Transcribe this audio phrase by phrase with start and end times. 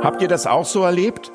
[0.00, 1.32] Habt ihr das auch so erlebt?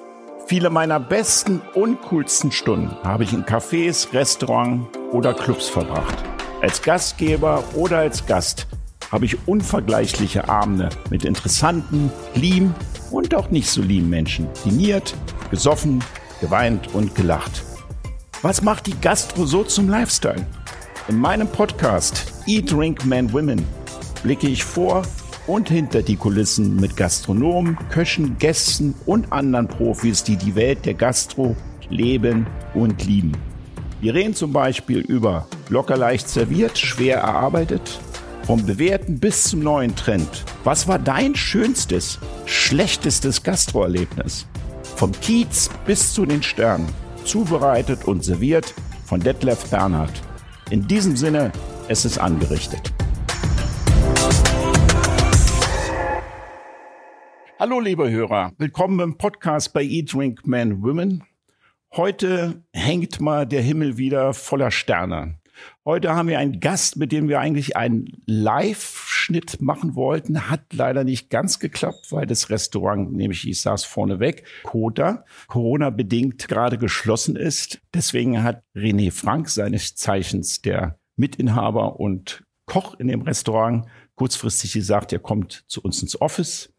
[0.48, 6.16] Viele meiner besten und coolsten Stunden habe ich in Cafés, Restaurants oder Clubs verbracht.
[6.62, 8.68] Als Gastgeber oder als Gast
[9.12, 12.74] habe ich unvergleichliche Abende mit interessanten, lieben
[13.12, 15.14] und auch nicht so lieben Menschen diniert,
[15.52, 16.02] gesoffen,
[16.40, 17.64] geweint und gelacht.
[18.44, 20.48] Was macht die Gastro so zum Lifestyle?
[21.10, 23.68] In meinem Podcast Eat, Drink, Man, Women
[24.24, 25.04] blicke ich vor
[25.48, 30.94] und hinter die Kulissen mit Gastronomen, Köchen, Gästen und anderen Profis, die die Welt der
[30.94, 31.56] Gastro
[31.90, 33.34] leben und lieben.
[34.02, 38.00] Wir reden zum Beispiel über locker leicht serviert, schwer erarbeitet,
[38.46, 40.44] vom bewährten bis zum neuen Trend.
[40.64, 44.46] Was war dein schönstes, schlechtestes Gastroerlebnis?
[44.96, 46.88] Vom Kiez bis zu den Sternen.
[47.24, 48.74] Zubereitet und serviert
[49.06, 50.12] von Detlef Bernhard.
[50.70, 51.52] In diesem Sinne,
[51.88, 52.93] es ist angerichtet.
[57.60, 58.52] Hallo, liebe Hörer.
[58.58, 61.24] Willkommen im Podcast bei Eat, Drink, Men, Women.
[61.96, 65.38] Heute hängt mal der Himmel wieder voller Sterne.
[65.86, 70.50] Heute haben wir einen Gast, mit dem wir eigentlich einen Live-Schnitt machen wollten.
[70.50, 76.80] Hat leider nicht ganz geklappt, weil das Restaurant, nämlich ich saß vorneweg, Koda, Corona-bedingt gerade
[76.80, 77.82] geschlossen ist.
[77.94, 85.14] Deswegen hat René Frank, seines Zeichens der Mitinhaber und Koch in dem Restaurant, kurzfristig gesagt,
[85.14, 86.73] er kommt zu uns ins Office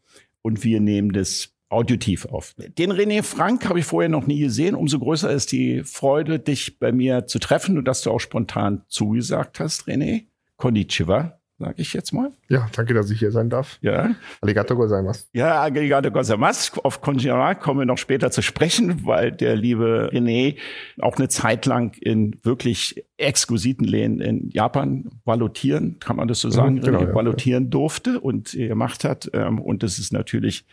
[0.45, 2.53] und wir nehmen das audiotiv auf.
[2.77, 4.75] Den René Frank habe ich vorher noch nie gesehen.
[4.75, 8.83] Umso größer ist die Freude, dich bei mir zu treffen und dass du auch spontan
[8.87, 10.27] zugesagt hast, René.
[10.57, 12.31] Konnichiwa sage ich jetzt mal.
[12.49, 13.77] Ja, danke, dass ich hier sein darf.
[13.81, 14.15] Ja.
[14.41, 15.25] Arigato gozaimasu.
[15.33, 16.81] Ja, arigato gozaimasu.
[16.81, 20.57] Auf Konnichiwa kommen wir noch später zu sprechen, weil der liebe René
[20.99, 26.49] auch eine Zeit lang in wirklich exquisiten Läden in Japan valutieren, kann man das so
[26.49, 27.69] sagen, mhm, genau, ja, valutieren ja.
[27.69, 29.29] durfte und gemacht hat.
[29.33, 30.65] Ähm, und das ist natürlich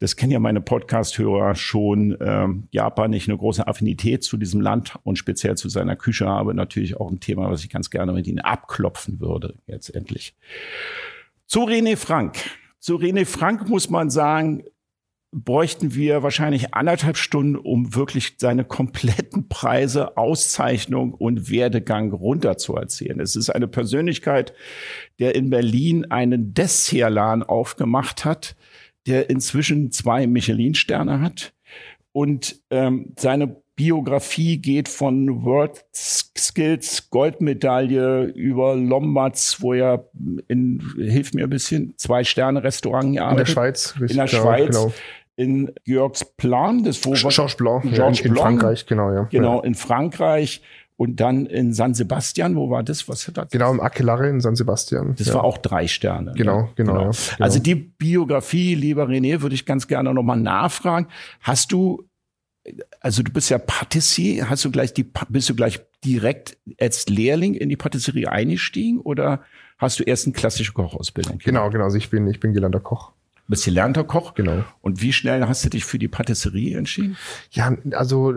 [0.00, 4.94] das kennen ja meine Podcast-Hörer schon, ähm, Japan nicht eine große Affinität zu diesem Land
[5.04, 8.26] und speziell zu seiner Küche habe, natürlich auch ein Thema, was ich ganz gerne mit
[8.26, 10.34] Ihnen abklopfen würde, jetzt endlich.
[11.46, 12.38] Zu René Frank.
[12.78, 14.64] Zu René Frank muss man sagen,
[15.32, 23.20] bräuchten wir wahrscheinlich anderthalb Stunden, um wirklich seine kompletten Preise, Auszeichnung und Werdegang runterzuerzählen.
[23.20, 24.54] Es ist eine Persönlichkeit,
[25.18, 28.56] der in Berlin einen Dessertladen aufgemacht hat,
[29.06, 31.52] der inzwischen zwei Michelin-Sterne hat.
[32.12, 40.04] Und ähm, seine Biografie geht von World Skills Goldmedaille über Lombards, wo er
[40.48, 43.38] in, hilf mir ein bisschen, zwei Sterne Restaurant gearbeitet.
[43.38, 43.94] In der Schweiz.
[43.98, 44.76] In der genau, Schweiz.
[44.76, 44.92] Genau.
[45.36, 49.22] In Georgs Plan, das wo Georges Blanc, Georges ja, in, in Frankreich, genau, ja.
[49.30, 50.60] Genau, in Frankreich
[51.00, 53.08] und dann in San Sebastian, wo war das?
[53.08, 53.48] Was hat das?
[53.48, 55.14] Genau, im Aquilare in San Sebastian.
[55.16, 55.34] Das ja.
[55.36, 56.34] war auch drei Sterne.
[56.36, 56.68] Genau, ne?
[56.74, 56.92] genau.
[56.92, 57.04] genau.
[57.04, 57.42] Ja, genau.
[57.42, 61.06] Also die Biografie, lieber René, würde ich ganz gerne nochmal nachfragen.
[61.40, 62.06] Hast du,
[63.00, 67.54] also du bist ja Patissier, hast du gleich die, bist du gleich direkt als Lehrling
[67.54, 69.40] in die Patisserie eingestiegen oder
[69.78, 71.38] hast du erst eine klassische Kochausbildung?
[71.38, 71.84] Genau, genau.
[71.84, 73.12] Also ich bin, ich bin gelernter Koch
[73.50, 74.34] bist gelernter Koch.
[74.34, 74.64] Genau.
[74.80, 77.16] Und wie schnell hast du dich für die Patisserie entschieden?
[77.50, 78.32] Ja, also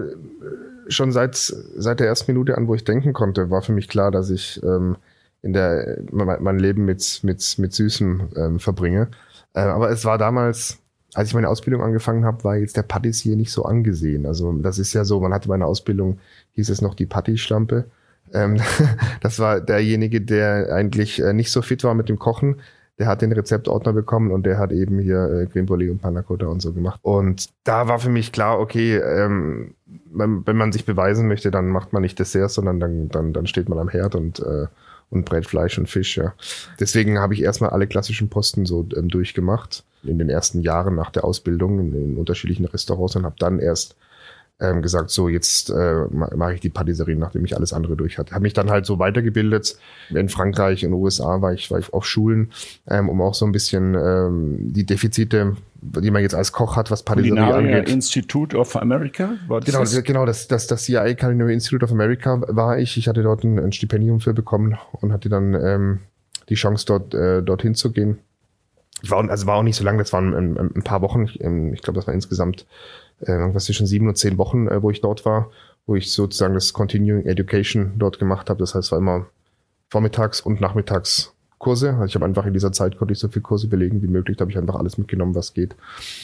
[0.87, 4.11] schon seit, seit der ersten Minute an, wo ich denken konnte, war für mich klar,
[4.11, 4.97] dass ich ähm,
[5.41, 9.09] in der, mein Leben mit, mit, mit Süßem ähm, verbringe.
[9.53, 10.79] Äh, aber es war damals,
[11.13, 14.25] als ich meine Ausbildung angefangen habe, war jetzt der Patissier nicht so angesehen.
[14.25, 16.19] Also das ist ja so, man hatte meine Ausbildung,
[16.53, 17.85] hieß es noch die Patti-Schlampe.
[18.33, 18.59] Ähm,
[19.21, 22.61] das war derjenige, der eigentlich äh, nicht so fit war mit dem Kochen,
[22.99, 26.21] der hat den Rezeptordner bekommen und der hat eben hier äh, Creme Brûlée und Panna
[26.21, 26.99] Cotta und so gemacht.
[27.01, 29.73] Und da war für mich klar, okay, ähm,
[30.11, 33.47] wenn, wenn man sich beweisen möchte, dann macht man nicht Desserts, sondern dann, dann, dann
[33.47, 34.67] steht man am Herd und, äh,
[35.09, 36.33] und brät Fleisch und Fisch, ja.
[36.79, 41.09] Deswegen habe ich erstmal alle klassischen Posten so ähm, durchgemacht in den ersten Jahren nach
[41.09, 43.95] der Ausbildung in, in unterschiedlichen Restaurants und habe dann erst
[44.59, 48.33] ähm, gesagt, so jetzt äh, mache ich die Patisserie, nachdem ich alles andere durch hatte.
[48.33, 49.77] Habe mich dann halt so weitergebildet.
[50.09, 52.51] In Frankreich, in den USA war ich, war ich auf Schulen,
[52.87, 56.91] ähm, um auch so ein bisschen ähm, die Defizite, die man jetzt als Koch hat,
[56.91, 57.89] was Patisserie Culinaria angeht.
[57.93, 59.33] Institute of America?
[59.47, 60.03] War das genau, das?
[60.03, 62.95] genau, das, das, das CIA Culinary Institute of America war ich.
[62.97, 65.99] Ich hatte dort ein, ein Stipendium für bekommen und hatte dann ähm,
[66.49, 68.19] die Chance, dort äh, dorthin zu gehen.
[69.01, 71.23] Ich war, also war auch nicht so lang, das waren ein, ein paar Wochen.
[71.23, 72.65] Ich, ähm, ich glaube, das war insgesamt
[73.19, 75.49] irgendwas zwischen sieben und zehn Wochen, äh, wo ich dort war,
[75.85, 78.59] wo ich sozusagen das Continuing Education dort gemacht habe.
[78.59, 79.27] Das heißt, war immer
[79.89, 81.32] vormittags und nachmittags
[81.63, 81.91] Kurse.
[81.93, 84.37] Also ich habe einfach in dieser Zeit konnte ich so viele Kurse belegen wie möglich.
[84.37, 85.75] Da habe ich einfach alles mitgenommen, was geht.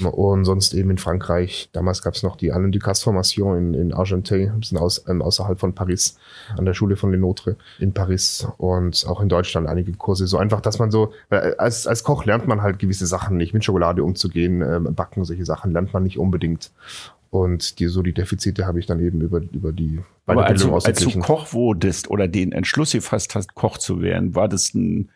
[0.04, 1.70] Und sonst eben in Frankreich.
[1.72, 5.22] Damals gab es noch die Alain Ducasse Formation in, in Argenteuil, ein bisschen aus, ähm,
[5.22, 6.18] außerhalb von Paris,
[6.58, 10.28] an der Schule von Lenotre in Paris und auch in Deutschland einige Kurse.
[10.28, 13.64] So einfach, dass man so, als, als Koch lernt man halt gewisse Sachen nicht, mit
[13.64, 16.72] Schokolade umzugehen, äh, backen, solche Sachen lernt man nicht unbedingt.
[17.32, 20.74] Und die, so die Defizite habe ich dann eben über, über die Aber als du,
[20.74, 25.10] als du Koch wurdest oder den Entschluss gefasst hast, Koch zu werden, war das ein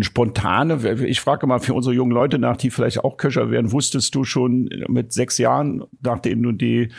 [0.00, 4.14] spontane, ich frage mal für unsere jungen Leute nach, die vielleicht auch Köcher werden, wusstest
[4.14, 6.90] du schon mit sechs Jahren, nachdem du die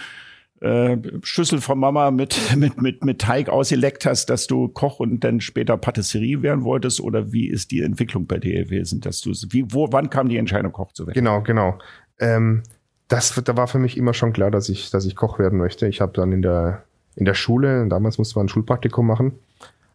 [0.62, 5.24] äh, Schüssel von Mama mit, mit, mit, mit Teig ausgeleckt hast, dass du Koch und
[5.24, 7.00] dann später Patisserie werden wolltest?
[7.00, 10.38] Oder wie ist die Entwicklung bei dir gewesen, dass du, wie, wo, wann kam die
[10.38, 11.14] Entscheidung, Koch zu werden?
[11.14, 11.78] Genau, genau.
[12.20, 12.64] Ähm,
[13.08, 15.88] das, da war für mich immer schon klar, dass ich, dass ich Koch werden möchte.
[15.88, 16.84] Ich habe dann in der,
[17.16, 19.34] in der Schule, damals musste man ein Schulpraktikum machen,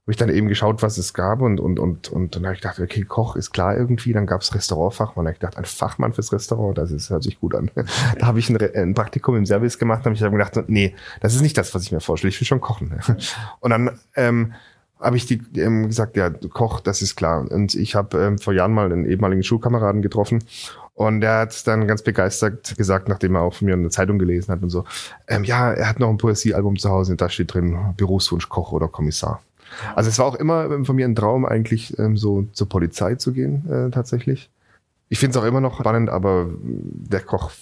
[0.04, 2.60] habe ich dann eben geschaut, was es gab und, und, und, und dann habe ich
[2.60, 4.12] gedacht, okay, Koch ist klar irgendwie.
[4.12, 5.24] Dann gab es Restaurantfachmann.
[5.24, 7.70] Da ich gedacht, ein Fachmann fürs Restaurant, das ist, hört sich gut an.
[8.18, 10.94] da habe ich ein, ein, Praktikum im Service gemacht und habe ich dann gedacht, nee,
[11.22, 12.28] das ist nicht das, was ich mir vorstelle.
[12.28, 13.00] Ich will schon kochen.
[13.60, 14.52] und dann ähm,
[15.00, 17.50] habe ich die ähm, gesagt, ja, Koch, das ist klar.
[17.50, 20.44] Und ich habe ähm, vor Jahren mal einen ehemaligen Schulkameraden getroffen
[20.92, 24.52] und er hat dann ganz begeistert gesagt, nachdem er auch von mir eine Zeitung gelesen
[24.52, 24.84] hat und so,
[25.28, 28.72] ähm, ja, er hat noch ein Poesiealbum zu Hause und da steht drin Berufswunsch Koch
[28.72, 29.40] oder Kommissar.
[29.94, 33.14] Also es war auch immer ähm, von mir ein Traum, eigentlich ähm, so zur Polizei
[33.16, 34.50] zu gehen, äh, tatsächlich.
[35.08, 37.52] Ich finde es auch immer noch spannend, aber der Koch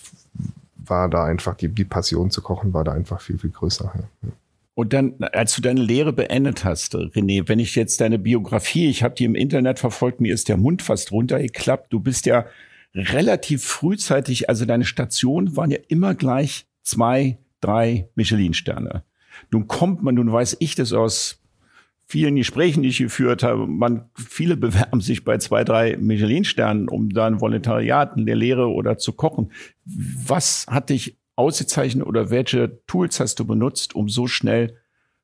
[0.76, 3.92] war da einfach, die, die Passion zu kochen war da einfach viel, viel größer.
[3.94, 4.30] Ja.
[4.74, 9.02] Und dann, als du deine Lehre beendet hast, René, wenn ich jetzt deine Biografie, ich
[9.02, 11.92] habe die im Internet verfolgt, mir ist der Mund fast runtergeklappt.
[11.92, 12.46] Du bist ja
[12.94, 19.02] relativ frühzeitig, also deine Stationen waren ja immer gleich zwei, drei Michelin-Sterne.
[19.50, 21.38] Nun kommt man, nun weiß ich das aus
[22.06, 27.10] vielen Gesprächen, die ich geführt habe, man, viele bewerben sich bei zwei, drei Michelin-Sternen, um
[27.10, 29.52] dann Volontariat in der Lehre oder zu kochen.
[29.84, 34.76] Was hat dich ausgezeichnet oder welche Tools hast du benutzt, um so schnell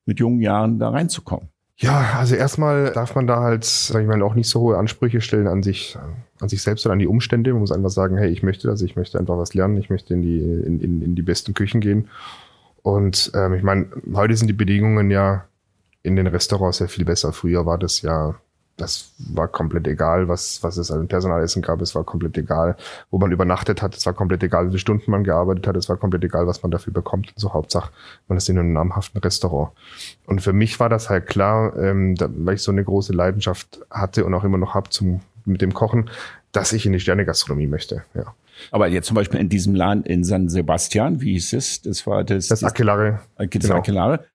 [0.05, 1.49] mit jungen Jahren da reinzukommen?
[1.77, 5.21] Ja, also erstmal darf man da halt, sag ich mal, auch nicht so hohe Ansprüche
[5.21, 5.97] stellen an sich,
[6.41, 7.53] an sich selbst oder an die Umstände.
[7.53, 10.13] Man muss einfach sagen, hey, ich möchte das, ich möchte einfach was lernen, ich möchte
[10.13, 12.09] in die, in, in, in die besten Küchen gehen.
[12.81, 15.45] Und ähm, ich meine, heute sind die Bedingungen ja
[16.03, 17.33] in den Restaurants ja viel besser.
[17.33, 18.35] Früher war das ja
[18.79, 21.81] das war komplett egal, was, was es an Personalessen gab.
[21.81, 22.77] Es war komplett egal,
[23.11, 23.95] wo man übernachtet hat.
[23.95, 25.75] Es war komplett egal, wie viele Stunden man gearbeitet hat.
[25.75, 27.33] Es war komplett egal, was man dafür bekommt.
[27.35, 27.91] So Hauptsache,
[28.27, 29.71] man ist in einem namhaften Restaurant.
[30.25, 33.81] Und für mich war das halt klar, ähm, da, weil ich so eine große Leidenschaft
[33.89, 36.09] hatte und auch immer noch habe zum, mit dem Kochen,
[36.51, 38.03] dass ich in die Sterne-Gastronomie möchte.
[38.13, 38.33] Ja.
[38.71, 41.81] Aber jetzt zum Beispiel in diesem Laden in San Sebastian, wie hieß es?
[41.81, 42.47] Das war das.
[42.47, 43.19] Das Aquilare.
[43.37, 43.75] Das genau.
[43.75, 44.25] Aquilare.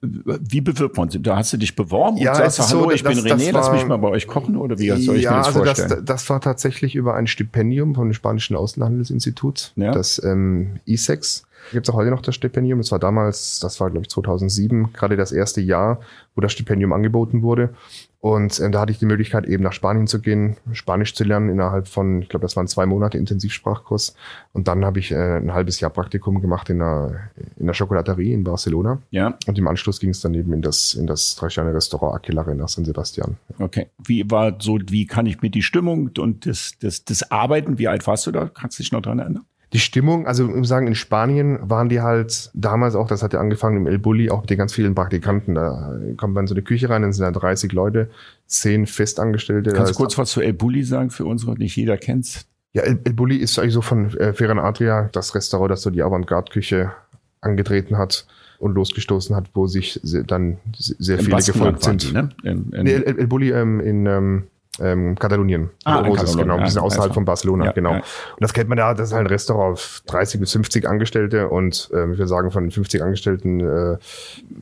[0.00, 1.22] Wie bewirbt man sich?
[1.22, 3.62] Da hast du dich beworben ja, und sagst, hallo, so, ich das, bin René, war,
[3.62, 5.88] lass mich mal bei euch kochen oder wie soll ich ja, mir das also vorstellen?
[5.90, 9.92] Das, das war tatsächlich über ein Stipendium vom Spanischen Außenhandelsinstitut, ja.
[9.92, 11.44] das ähm, ISEX.
[11.72, 12.78] Gibt es auch heute noch das Stipendium.
[12.78, 16.00] Das war damals, das war glaube ich 2007, gerade das erste Jahr,
[16.34, 17.74] wo das Stipendium angeboten wurde.
[18.22, 21.48] Und äh, da hatte ich die Möglichkeit, eben nach Spanien zu gehen, Spanisch zu lernen
[21.48, 24.14] innerhalb von, ich glaube, das waren zwei Monate Intensivsprachkurs.
[24.52, 28.32] Und dann habe ich äh, ein halbes Jahr Praktikum gemacht in einer, in der Schokolaterie
[28.32, 29.02] in Barcelona.
[29.10, 29.36] Ja.
[29.48, 32.84] Und im Anschluss ging es dann eben in das, in das Drei-Sterne-Restaurant Aquilare nach San
[32.84, 33.38] Sebastian.
[33.58, 33.88] Okay.
[33.98, 37.88] Wie war so, wie kann ich mir die Stimmung und das, das, das Arbeiten, wie
[37.88, 38.46] alt warst du da?
[38.46, 39.46] Kannst du dich noch dran erinnern?
[39.72, 43.32] Die Stimmung, also ich muss sagen, in Spanien waren die halt damals auch, das hat
[43.32, 45.54] ja angefangen im El Bulli, auch mit den ganz vielen Praktikanten.
[45.54, 48.10] Da kommt man in so eine Küche rein, dann sind da 30 Leute,
[48.46, 49.72] 10 Festangestellte.
[49.72, 52.46] Kannst du kurz was zu El Bulli sagen für unsere, nicht jeder kennt's?
[52.74, 55.90] Ja, El, El Bulli ist eigentlich so von äh, Ferran Adria, das Restaurant, das so
[55.90, 56.92] die Avantgarde-Küche
[57.40, 58.26] angetreten hat
[58.58, 62.02] und losgestoßen hat, wo sich dann sehr Im viele gefolgt sind.
[62.02, 62.28] Die, ne?
[62.44, 64.44] in, in nee, El, El Bulli ähm, in ähm,
[64.80, 65.68] ähm, Katalonien.
[65.84, 66.48] Ah, in Katalonien.
[66.48, 66.64] genau.
[66.64, 67.14] Die sind außerhalb also.
[67.14, 67.92] von Barcelona, ja, genau.
[67.92, 67.98] Ja.
[67.98, 71.48] Und das kennt man ja, das ist halt ein Restaurant auf 30 bis 50 Angestellte
[71.48, 73.98] und ähm, ich würde sagen, von 50 Angestellten äh,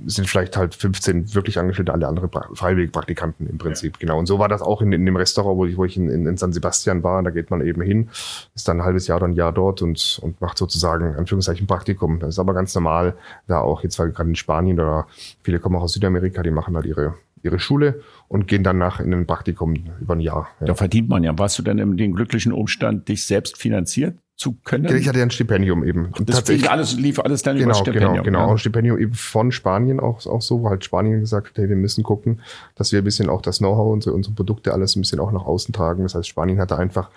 [0.07, 4.19] sind vielleicht halt 15 wirklich Angestellte, alle andere pra freiwillige Praktikanten im Prinzip, genau.
[4.19, 6.37] Und so war das auch in, in dem Restaurant, wo ich, wo ich in, in,
[6.37, 7.23] San Sebastian war.
[7.23, 8.09] Da geht man eben hin,
[8.55, 12.19] ist dann ein halbes Jahr oder ein Jahr dort und, und macht sozusagen, Anführungszeichen, Praktikum.
[12.19, 13.15] Das ist aber ganz normal,
[13.47, 15.07] da auch jetzt, weil gerade in Spanien oder
[15.43, 19.13] viele kommen auch aus Südamerika, die machen halt ihre ihre Schule und gehen danach in
[19.13, 20.49] ein Praktikum über ein Jahr.
[20.61, 20.69] Ja.
[20.69, 21.37] Da verdient man ja.
[21.37, 24.85] Warst du dann in den glücklichen Umstand, dich selbst finanziert zu können?
[24.97, 26.13] Ich hatte ja ein Stipendium eben.
[26.17, 28.13] Und das lief alles, lief alles dann genau, über Stipendium.
[28.13, 28.47] Genau, genau.
[28.47, 28.53] Ja.
[28.53, 31.75] Ein Stipendium eben von Spanien auch, auch so, wo halt Spanien gesagt hat, hey, wir
[31.75, 32.41] müssen gucken,
[32.77, 35.45] dass wir ein bisschen auch das Know-how, unsere, unsere Produkte alles ein bisschen auch nach
[35.45, 36.05] außen tragen.
[36.05, 37.11] Das heißt, Spanien hatte einfach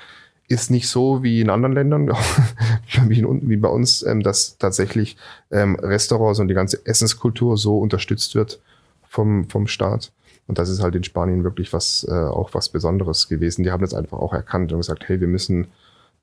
[0.47, 2.09] ist nicht so wie in anderen Ländern,
[3.07, 5.15] wie bei uns, ähm, dass tatsächlich
[5.51, 8.59] ähm, Restaurants und die ganze Essenskultur so unterstützt wird
[9.07, 10.11] vom, vom Staat.
[10.47, 13.63] Und das ist halt in Spanien wirklich was, äh, auch was Besonderes gewesen.
[13.63, 15.67] Die haben das einfach auch erkannt und gesagt, hey, wir müssen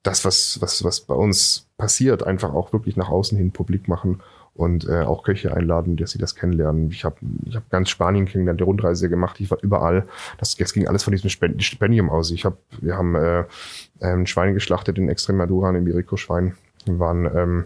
[0.03, 4.21] das, was, was, was bei uns passiert, einfach auch wirklich nach außen hin publik machen
[4.55, 6.91] und äh, auch Köche einladen, dass sie das kennenlernen.
[6.91, 9.41] Ich habe ich hab ganz Spanien kennengelernt, die Rundreise gemacht.
[9.41, 10.07] Ich war überall.
[10.39, 12.31] Das, das ging alles von diesem Stipendium aus.
[12.31, 13.45] Ich hab, wir haben äh,
[14.01, 16.57] ähm, Schweine geschlachtet in Extremadura, ein Iberico-Schwein.
[16.85, 17.65] Wir waren ähm,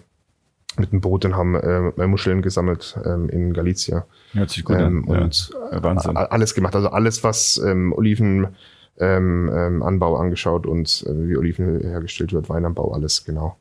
[0.78, 4.06] mit dem Boot und haben äh, Muscheln gesammelt ähm, in Galicia.
[4.32, 5.22] Hört sich gut ähm, an.
[5.22, 6.16] Und ja, Wahnsinn.
[6.16, 6.74] alles gemacht.
[6.74, 8.50] Also alles, was ähm, Olivenanbau
[8.98, 13.56] ähm, ähm, Anbau angeschaut und äh, wie Oliven hergestellt wird, Weinanbau, alles genau.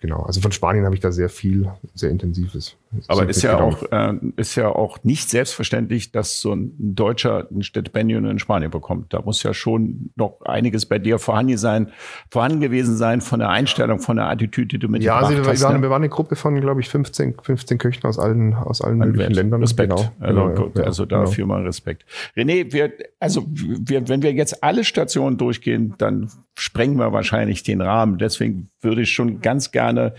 [0.00, 2.76] Genau, also von Spanien habe ich da sehr viel, sehr intensives.
[3.08, 7.62] Aber ist ja auch äh, ist ja auch nicht selbstverständlich, dass so ein Deutscher ein
[7.62, 9.12] Stipendium in Spanien bekommt.
[9.12, 11.90] Da muss ja schon noch einiges bei dir vorhanden sein,
[12.30, 15.44] vorhanden gewesen sein von der Einstellung, von der Attitüde, die du mit Ja, also wir,
[15.44, 15.82] hast, waren, ne?
[15.82, 19.32] wir waren eine Gruppe von, glaube ich, 15, 15 Köchen aus allen aus allen möglichen
[19.32, 19.60] Ländern.
[19.60, 19.90] Respekt.
[19.90, 21.58] Genau, also, genau, ja, also dafür genau.
[21.58, 22.04] mal Respekt.
[22.36, 27.80] René, wir also wir, wenn wir jetzt alle Stationen durchgehen, dann sprengen wir wahrscheinlich den
[27.80, 28.18] Rahmen.
[28.18, 30.14] Deswegen würde ich schon ganz gerne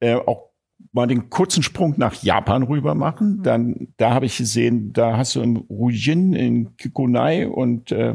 [0.00, 0.53] äh, auch
[0.94, 3.42] mal den kurzen Sprung nach Japan rüber machen.
[3.42, 8.14] Dann, da habe ich gesehen, da hast du in Rujin, in Kikunai und äh,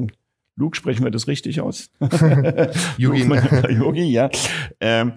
[0.56, 1.90] Luke, sprechen wir das richtig aus?
[2.98, 3.30] Yugi.
[3.70, 4.30] Yugi, ja.
[4.82, 5.14] Ähm,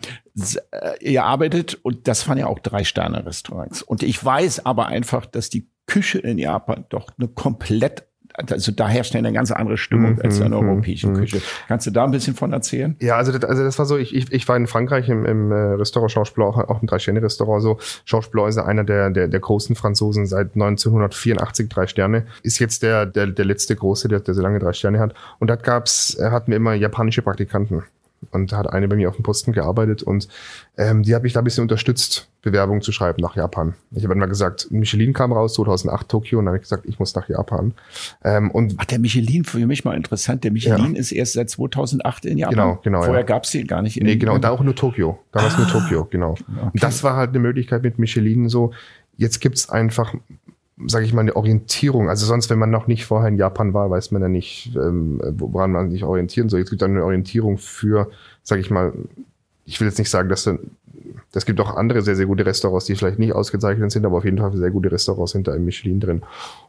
[0.70, 3.82] äh, ihr arbeitet und das waren ja auch Drei-Sterne-Restaurants.
[3.82, 8.88] Und ich weiß aber einfach, dass die Küche in Japan doch eine komplett also da
[8.88, 11.16] herrscht eine ganz andere Stimmung als in der mhm, europäischen mhm.
[11.16, 11.42] Küche.
[11.68, 12.96] Kannst du da ein bisschen von erzählen?
[13.00, 15.52] Ja, also das, also das war so, ich, ich, ich war in Frankreich im, im
[15.52, 17.78] äh, Restaurant Blanc, auch, auch ein Drei-Sterne-Restaurant so.
[18.30, 22.26] Blanc ist einer der, der, der großen Franzosen seit 1984 drei Sterne.
[22.42, 25.14] Ist jetzt der, der, der letzte große, der, der so lange drei Sterne hat.
[25.38, 27.82] Und da gab's, hatten wir immer japanische Praktikanten
[28.30, 30.28] und hat eine bei mir auf dem Posten gearbeitet und
[30.76, 33.74] ähm, die hat mich da ein bisschen unterstützt, Bewerbungen zu schreiben nach Japan.
[33.92, 36.98] Ich habe immer gesagt, Michelin kam raus 2008 Tokio und dann habe ich gesagt, ich
[36.98, 37.74] muss nach Japan.
[38.24, 41.00] Ähm, und Ach, der Michelin, für mich mal interessant, der Michelin ja.
[41.00, 42.54] ist erst seit 2008 in Japan.
[42.54, 43.02] Genau, genau.
[43.02, 43.26] Vorher ja.
[43.26, 43.96] gab es den gar nicht.
[43.96, 45.18] In nee, genau, da auch nur Tokio.
[45.30, 46.32] Damals ah, nur Tokio, genau.
[46.32, 46.42] Okay.
[46.72, 48.72] Und das war halt eine Möglichkeit mit Michelin so,
[49.16, 50.14] jetzt gibt's einfach
[50.86, 52.08] sage ich mal, eine Orientierung.
[52.08, 55.20] Also sonst, wenn man noch nicht vorher in Japan war, weiß man ja nicht, ähm,
[55.38, 56.60] woran man sich orientieren soll.
[56.60, 58.10] Jetzt gibt es eine Orientierung für,
[58.42, 58.92] sage ich mal,
[59.64, 60.48] ich will jetzt nicht sagen, dass
[61.32, 64.24] das gibt auch andere sehr, sehr gute Restaurants, die vielleicht nicht ausgezeichnet sind, aber auf
[64.24, 66.22] jeden Fall sehr gute Restaurants hinter einem Michelin drin.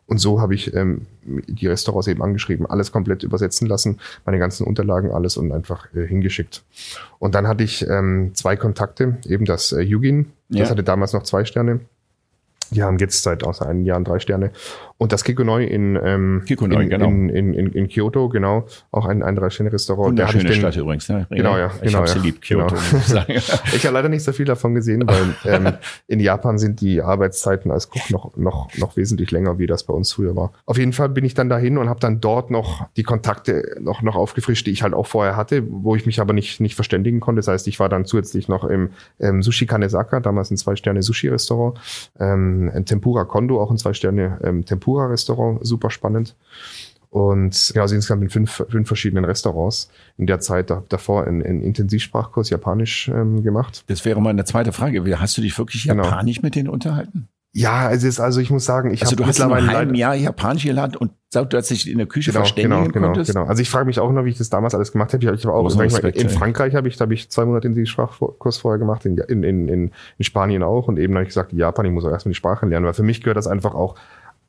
[0.05, 4.65] Und so habe ich ähm, die Restaurants eben angeschrieben, alles komplett übersetzen lassen, meine ganzen
[4.65, 6.63] Unterlagen, alles und einfach äh, hingeschickt.
[7.19, 10.69] Und dann hatte ich ähm, zwei Kontakte, eben das äh, Yugin, das ja.
[10.69, 11.81] hatte damals noch zwei Sterne
[12.73, 14.51] die haben jetzt seit außer einem Jahr drei Sterne.
[15.03, 17.10] Und das Kikonoi in, ähm, Kikonoi, in, genau.
[17.10, 20.12] in, in, in, in Kyoto, genau, auch ein, ein Drei-Sterne-Restaurant.
[20.12, 21.10] Wunderschöne den, Stadt übrigens.
[21.10, 21.27] Ne?
[21.29, 21.72] Genau, ja.
[21.81, 22.77] Ich genau, habe ja, sie lieb, Kyoto.
[23.10, 23.24] Genau.
[23.27, 23.51] ich
[23.86, 25.74] habe leider nicht so viel davon gesehen, weil ähm,
[26.07, 29.93] in Japan sind die Arbeitszeiten als Koch noch, noch, noch wesentlich länger, wie das bei
[29.93, 30.53] uns früher war.
[30.65, 34.03] Auf jeden Fall bin ich dann dahin und habe dann dort noch die Kontakte noch,
[34.03, 37.19] noch aufgefrischt, die ich halt auch vorher hatte, wo ich mich aber nicht, nicht verständigen
[37.19, 37.39] konnte.
[37.39, 41.77] Das heißt, ich war dann zusätzlich noch im ähm, Sushi Kanesaka, damals ein Zwei-Sterne-Sushi-Restaurant,
[42.22, 44.39] ähm, ein Tempura Kondo, auch ein Zwei-Sterne
[44.93, 46.35] Tempura-Restaurant, super spannend.
[47.09, 49.89] Und ja, also insgesamt in fünf, fünf verschiedenen Restaurants.
[50.17, 53.83] In der Zeit da, davor einen, einen Intensivsprachkurs Japanisch ähm, gemacht.
[53.88, 55.19] Das wäre mal eine zweite Frage.
[55.19, 56.03] Hast du dich wirklich genau.
[56.03, 57.27] Japanisch mit denen unterhalten?
[57.55, 60.15] Ja, es ist also ich muss sagen, ich also habe du hast mittlerweile ein Jahr
[60.15, 63.29] Japanisch gelernt und du hast dich in der Küche genau, verständigen genau, konntest.
[63.29, 63.50] Genau, genau.
[63.50, 65.23] Also ich frage mich auch noch, wie ich das damals alles gemacht habe.
[65.23, 67.85] Ich, habe auch Respekt, in Frankreich habe ich, da habe ich zwei Monate in die
[67.85, 71.85] Sprachkurs vorher gemacht, in, in, in, in Spanien auch und eben habe ich gesagt, Japan,
[71.85, 73.97] ich muss auch erstmal die Sprache lernen, weil für mich gehört das einfach auch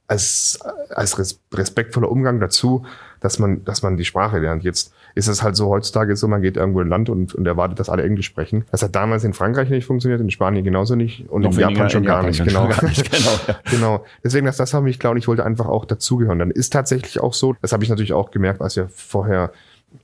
[0.06, 0.58] als,
[0.90, 2.84] als respektvoller Umgang dazu,
[3.20, 4.62] dass man, dass man die Sprache lernt.
[4.62, 7.78] Jetzt ist es halt so heutzutage so, man geht irgendwo in Land und, und erwartet,
[7.78, 8.64] dass alle Englisch sprechen.
[8.70, 11.88] Das hat damals in Frankreich nicht funktioniert, in Spanien genauso nicht und Noch in Japan
[11.88, 12.44] schon in gar, Japan nicht.
[12.44, 12.68] Genau.
[12.68, 13.10] gar nicht.
[13.10, 13.30] Genau.
[13.46, 13.60] Ja.
[13.70, 14.04] genau.
[14.22, 16.38] Deswegen, dass das habe ich glaube ich wollte einfach auch dazugehören.
[16.38, 19.52] Dann ist tatsächlich auch so, das habe ich natürlich auch gemerkt, als wir vorher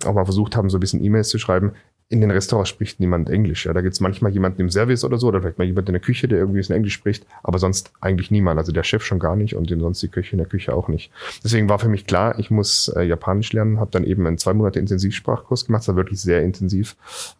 [0.06, 1.72] auch mal versucht haben, so ein bisschen E-Mails zu schreiben
[2.12, 3.66] in den Restaurants spricht niemand Englisch.
[3.66, 5.92] Ja, da gibt es manchmal jemanden im Service oder so, oder vielleicht mal jemand in
[5.92, 8.58] der Küche, der irgendwie ein Englisch spricht, aber sonst eigentlich niemand.
[8.58, 10.88] Also der Chef schon gar nicht und den sonst die Küche in der Küche auch
[10.88, 11.12] nicht.
[11.44, 14.52] Deswegen war für mich klar, ich muss äh, Japanisch lernen, habe dann eben einen zwei
[14.54, 16.96] Monate Intensivsprachkurs gemacht, das war wirklich sehr intensiv.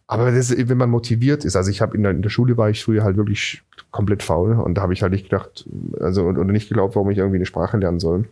[0.06, 2.70] Aber das wenn man motiviert ist, also ich habe in der, in der Schule war
[2.70, 6.46] ich früher halt wirklich komplett faul und da habe ich halt nicht gedacht, also und
[6.46, 8.28] nicht geglaubt, warum ich irgendwie eine Sprache lernen soll.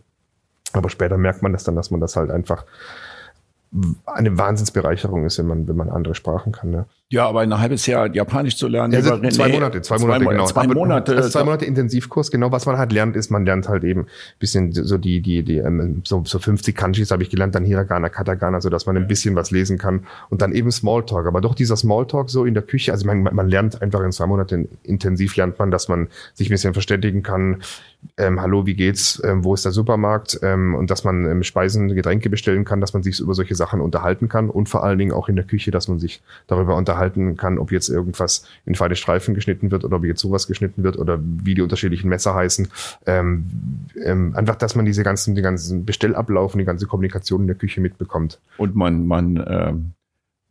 [0.71, 2.65] Aber später merkt man das dann, dass man das halt einfach
[4.05, 6.71] eine Wahnsinnsbereicherung ist, wenn man, wenn man andere Sprachen kann.
[6.71, 6.85] Ne?
[7.11, 8.93] Ja, aber ein halbes Jahr Japanisch zu lernen.
[8.93, 10.45] Ja, also zwei Monate, zwei Monate, zwei, genau.
[10.45, 11.15] Zwei Monate.
[11.15, 12.51] Also zwei Monate Intensivkurs, genau.
[12.51, 14.07] Was man halt lernt, ist, man lernt halt eben
[14.39, 18.09] bisschen so die, die, die, ähm, so, so 50 Kanjis habe ich gelernt, dann Hiragana,
[18.09, 21.27] Katagana, so dass man ein bisschen was lesen kann und dann eben Smalltalk.
[21.27, 24.25] Aber doch dieser Smalltalk so in der Küche, also man, man lernt einfach in zwei
[24.25, 27.61] Monaten intensiv lernt man, dass man sich ein bisschen verständigen kann,
[28.17, 31.89] ähm, hallo, wie geht's, ähm, wo ist der Supermarkt ähm, und dass man ähm, Speisen,
[31.89, 35.11] Getränke bestellen kann, dass man sich über solche Sachen unterhalten kann und vor allen Dingen
[35.11, 38.95] auch in der Küche, dass man sich darüber unterhalten kann, ob jetzt irgendwas in feine
[38.95, 42.69] Streifen geschnitten wird oder ob jetzt sowas geschnitten wird oder wie die unterschiedlichen Messer heißen.
[43.05, 43.45] Ähm,
[44.03, 47.57] ähm, einfach, dass man diese ganzen, die ganzen Bestellablauf und die ganze Kommunikation in der
[47.57, 48.39] Küche mitbekommt.
[48.57, 49.91] Und man, man ähm,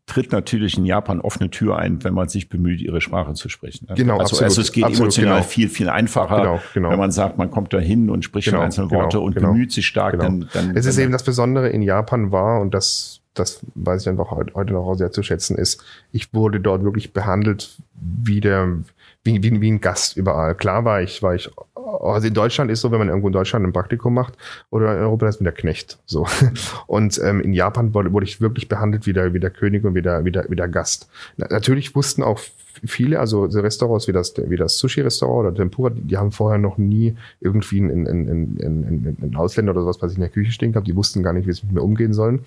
[0.09, 3.87] tritt natürlich in Japan offene Tür ein, wenn man sich bemüht, ihre Sprache zu sprechen.
[3.95, 5.49] Genau, also, absolut, also es geht absolut, emotional genau.
[5.49, 6.91] viel, viel einfacher, Genau, genau.
[6.91, 9.53] wenn man sagt, man kommt da hin und spricht Genau, einzelne genau, Worte und genau,
[9.53, 10.13] bemüht sich stark.
[10.13, 10.25] Genau.
[10.25, 14.03] Dann, dann, es ist dann, eben das Besondere in Japan war und das, das weiß
[14.03, 18.79] ich einfach heute, noch sehr zu schätzen ist, ich wurde dort wirklich behandelt wie der,
[19.25, 20.55] wie, wie, wie ein Gast überall.
[20.55, 21.51] Klar war ich, war ich,
[21.97, 24.35] also in Deutschland ist so, wenn man irgendwo in Deutschland ein Praktikum macht
[24.71, 25.99] oder in Europa, das ist man der Knecht.
[26.07, 26.27] So.
[26.87, 30.03] Und ähm, in Japan wurde, ich wirklich behandelt wie der, wie der König und wie
[30.03, 31.09] der, wie der, wie der Gast.
[31.37, 32.41] Na, natürlich wussten auch
[32.85, 36.59] viele, also so Restaurants wie das, wie das Sushi-Restaurant oder Tempura, die, die haben vorher
[36.59, 40.53] noch nie irgendwie einen, einen, einen, einen, Ausländer oder sowas bei sich in der Küche
[40.53, 40.87] stehen gehabt.
[40.87, 42.45] Die wussten gar nicht, wie sie mit mir umgehen sollen.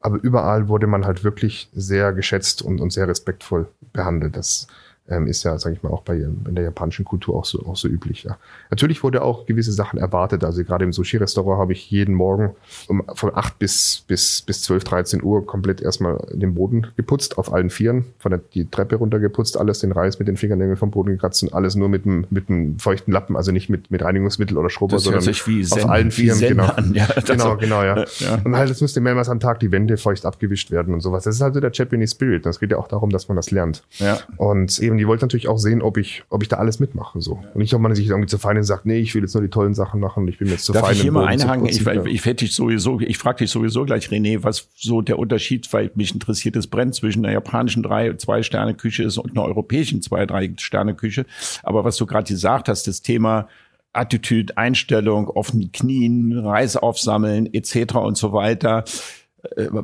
[0.00, 4.36] Aber überall wurde man halt wirklich sehr geschätzt und, und sehr respektvoll behandelt.
[4.36, 4.68] Das
[5.08, 7.76] ähm, ist ja, sage ich mal, auch bei in der japanischen Kultur auch so, auch
[7.76, 8.24] so üblich.
[8.24, 8.38] Ja.
[8.70, 10.42] Natürlich wurde auch gewisse Sachen erwartet.
[10.42, 12.56] Also gerade im Sushi-Restaurant habe ich jeden Morgen
[12.88, 17.52] um, von 8 bis, bis, bis 12, 13 Uhr komplett erstmal den Boden geputzt, auf
[17.52, 21.10] allen Vieren, von der die Treppe runtergeputzt, alles den Reis mit den Fingernägeln vom Boden
[21.10, 24.58] gekratzt und alles nur mit einem, mit einem feuchten Lappen, also nicht mit, mit Reinigungsmittel
[24.58, 26.38] oder Schrubber, sondern wie auf Zen, allen Vieren.
[26.38, 26.72] Zen Genau.
[26.92, 28.04] Ja, genau, genau, ja.
[28.18, 28.40] ja.
[28.44, 31.24] Und halt, es müsste mehrmals am Tag die Wände feucht abgewischt werden und sowas.
[31.24, 32.46] Das ist halt so der Japanese Spirit.
[32.46, 33.82] Es geht ja auch darum, dass man das lernt.
[33.98, 34.18] Ja.
[34.36, 37.20] Und eben, die wollten natürlich auch sehen, ob ich, ob ich da alles mitmache.
[37.20, 37.42] So.
[37.54, 39.42] Und nicht, ob man sich irgendwie zu fein und sagt, nee, ich will jetzt nur
[39.42, 40.94] die tollen Sachen machen und ich bin jetzt zu Darf fein.
[40.94, 41.66] ich hier mal einhaken?
[41.66, 45.90] Ich, ich, ich, sowieso, ich frage dich sowieso gleich, René, was so der Unterschied, weil
[45.94, 50.02] mich interessiert das brennt zwischen einer japanischen drei, zwei Sterne Küche ist und einer europäischen
[50.02, 51.26] zwei, drei Sterne Küche.
[51.62, 53.48] Aber was du gerade gesagt hast, das Thema
[53.96, 57.94] Attitüde, Einstellung, offene Knien, Reis aufsammeln etc.
[57.96, 58.84] und so weiter.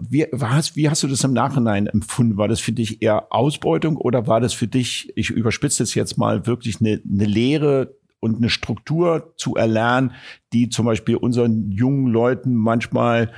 [0.08, 2.36] Wie hast, wie hast du das im Nachhinein empfunden?
[2.36, 6.16] War das für dich eher Ausbeutung oder war das für dich, ich überspitze es jetzt
[6.18, 10.12] mal, wirklich eine, eine Lehre und eine Struktur zu erlernen,
[10.52, 13.32] die zum Beispiel unseren jungen Leuten manchmal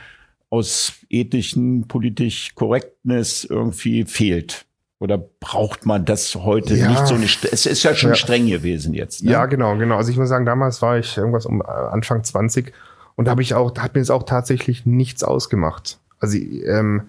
[0.50, 4.66] aus ethischen, politisch Korrektness irgendwie fehlt?
[5.00, 6.88] Oder braucht man das heute Ja.
[6.88, 8.14] nicht so eine, es ist ja schon Ja.
[8.16, 9.24] streng gewesen jetzt.
[9.24, 9.32] Ne?
[9.32, 9.96] Ja, genau, genau.
[9.96, 12.72] Also ich muss sagen, damals war ich irgendwas um äh, Anfang 20
[13.16, 15.98] und da habe ich auch, da hat mir jetzt auch tatsächlich nichts ausgemacht.
[16.20, 17.02] Also ähm,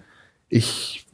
[0.48, 1.06] ich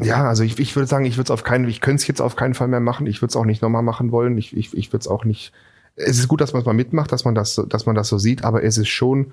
[0.00, 2.20] ja, also ich, ich würde sagen, ich würde es auf keinen, ich könnte es jetzt
[2.20, 3.06] auf keinen Fall mehr machen.
[3.06, 4.38] Ich würde es auch nicht nochmal machen wollen.
[4.38, 5.52] Ich, ich, ich würde es auch nicht.
[5.96, 8.08] Es ist gut, dass man es mal mitmacht, dass man das, so- dass man das
[8.08, 9.32] so sieht, aber es ist schon,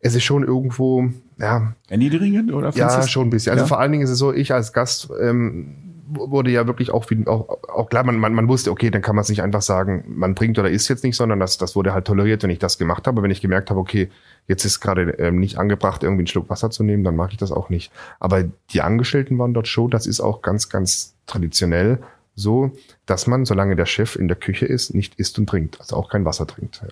[0.00, 3.50] es ist schon irgendwo, ja, Erniedrigend oder ja, schon ein bisschen.
[3.52, 3.66] Also Ja?
[3.68, 5.74] vor allen Dingen ist es so, ich als Gast ähm,
[6.10, 9.14] wurde ja wirklich auch, wie, auch, auch klar, man, man, man wusste, okay, dann kann
[9.14, 11.92] man es nicht einfach sagen, man bringt oder isst jetzt nicht, sondern das, das wurde
[11.92, 13.22] halt toleriert, wenn ich das gemacht habe.
[13.22, 14.08] Wenn ich gemerkt habe, okay,
[14.46, 17.38] jetzt ist gerade ähm, nicht angebracht, irgendwie einen Schluck Wasser zu nehmen, dann mag ich
[17.38, 17.92] das auch nicht.
[18.20, 21.98] Aber die Angestellten waren dort schon, das ist auch ganz, ganz traditionell
[22.34, 22.70] so,
[23.04, 26.08] dass man, solange der Chef in der Küche ist, nicht isst und trinkt, also auch
[26.08, 26.80] kein Wasser trinkt.
[26.82, 26.88] Ja.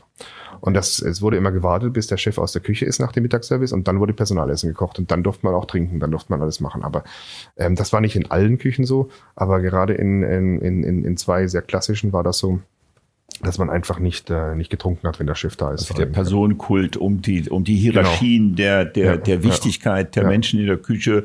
[0.60, 3.22] Und das, es wurde immer gewartet, bis der Chef aus der Küche ist nach dem
[3.22, 6.40] Mittagsservice und dann wurde Personalessen gekocht und dann durfte man auch trinken, dann durfte man
[6.40, 6.82] alles machen.
[6.82, 7.04] Aber
[7.56, 11.46] ähm, das war nicht in allen Küchen so, aber gerade in, in, in, in zwei
[11.46, 12.60] sehr klassischen war das so,
[13.42, 15.82] dass man einfach nicht, äh, nicht getrunken hat, wenn der Chef da ist.
[15.82, 19.16] Also der Personenkult um die, um die Hierarchien der, der, Genau.
[19.16, 19.42] Ja, der ja.
[19.42, 20.28] Wichtigkeit der Ja.
[20.28, 21.24] Menschen in der Küche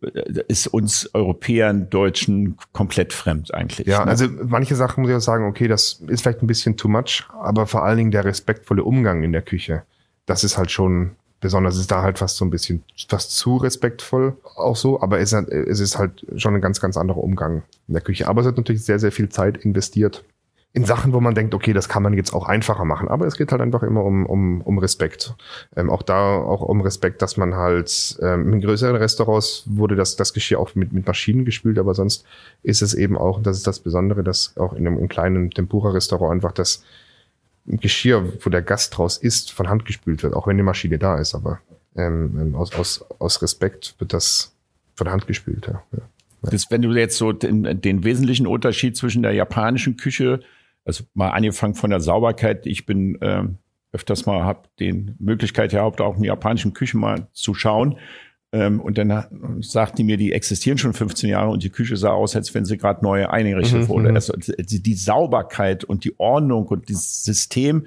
[0.00, 3.86] ist uns Europäern, Deutschen komplett fremd eigentlich.
[3.86, 4.10] Ja, ne?
[4.10, 7.24] also manche Sachen muss ich auch sagen, okay, das ist vielleicht ein bisschen too much,
[7.40, 9.82] aber vor allen Dingen der respektvolle Umgang in der Küche,
[10.26, 11.74] das ist halt schon besonders.
[11.74, 15.32] Es ist da halt fast so ein bisschen fast zu respektvoll auch so, aber es,
[15.32, 18.28] es ist halt schon ein ganz, ganz anderer Umgang in der Küche.
[18.28, 20.24] Aber es hat natürlich sehr, sehr viel Zeit investiert
[20.72, 23.08] in Sachen, wo man denkt, okay, das kann man jetzt auch einfacher machen.
[23.08, 25.34] Aber es geht halt einfach immer um, um, um Respekt.
[25.74, 30.14] Ähm, auch da auch um Respekt, dass man halt ähm, in größeren Restaurants wurde das,
[30.14, 32.24] das Geschirr auch mit, mit Maschinen gespült, aber sonst
[32.62, 36.32] ist es eben auch, das ist das Besondere, dass auch in einem, einem kleinen Tempura-Restaurant
[36.32, 36.84] einfach das
[37.66, 41.18] Geschirr, wo der Gast draus isst, von Hand gespült wird, auch wenn die Maschine da
[41.18, 41.34] ist.
[41.34, 41.60] Aber
[41.96, 44.54] ähm, ähm, aus, aus, aus Respekt wird das
[44.94, 45.66] von Hand gespült.
[45.66, 45.82] Ja.
[45.92, 46.02] Ja.
[46.42, 50.40] Das, wenn du jetzt so den, den wesentlichen Unterschied zwischen der japanischen Küche,
[50.84, 53.58] also mal angefangen von der Sauberkeit, ich bin ähm,
[53.92, 57.98] öfters mal, habe den Möglichkeit gehabt, auch in der japanischen Küche mal zu schauen.
[58.52, 62.10] Ähm, und dann sagt die mir, die existieren schon 15 Jahre und die Küche sah
[62.10, 64.08] aus, als wenn sie gerade neu eingerichtet Mhm, wurde.
[64.10, 64.16] mhm.
[64.16, 67.86] Also die, die Sauberkeit und die Ordnung und dieses System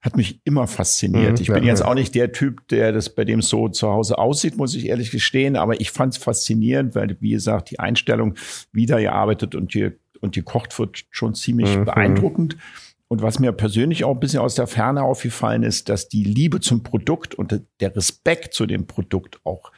[0.00, 1.32] hat mich immer fasziniert.
[1.32, 1.86] Mhm, ich bin ja, jetzt ja.
[1.86, 5.10] auch nicht der Typ, der das bei dem so zu Hause aussieht, muss ich ehrlich
[5.10, 8.34] gestehen, aber ich fand es faszinierend, weil, wie gesagt, die Einstellung,
[8.72, 11.84] wie da gearbeitet und, ge und gekocht wird, schon ziemlich Mhm.
[11.84, 12.56] beeindruckend.
[13.08, 16.60] Und was mir persönlich auch ein bisschen aus der Ferne aufgefallen ist, dass die Liebe
[16.60, 19.72] zum Produkt und der Respekt zu dem Produkt auch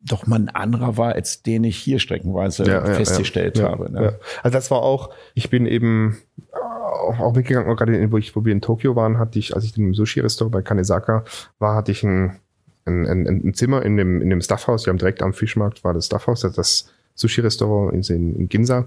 [0.00, 3.90] doch mal ein anderer war, als den ich hier streckenweise ja, festgestellt ja, habe.
[3.92, 4.18] Ne?
[4.42, 6.18] Also das war auch, ich bin eben
[6.52, 9.94] auch mitgegangen, gerade wo, ich, wo wir in Tokio waren, hatte ich, als ich im
[9.94, 11.24] Sushi-Restaurant bei Kanesaka
[11.58, 12.38] war, hatte ich ein,
[12.84, 15.94] ein, ein, ein Zimmer in dem, in dem Stuffhaus, wir haben direkt am Fischmarkt war
[15.94, 18.86] das Stuffhaus, das Sushi-Restaurant in, in Ginza.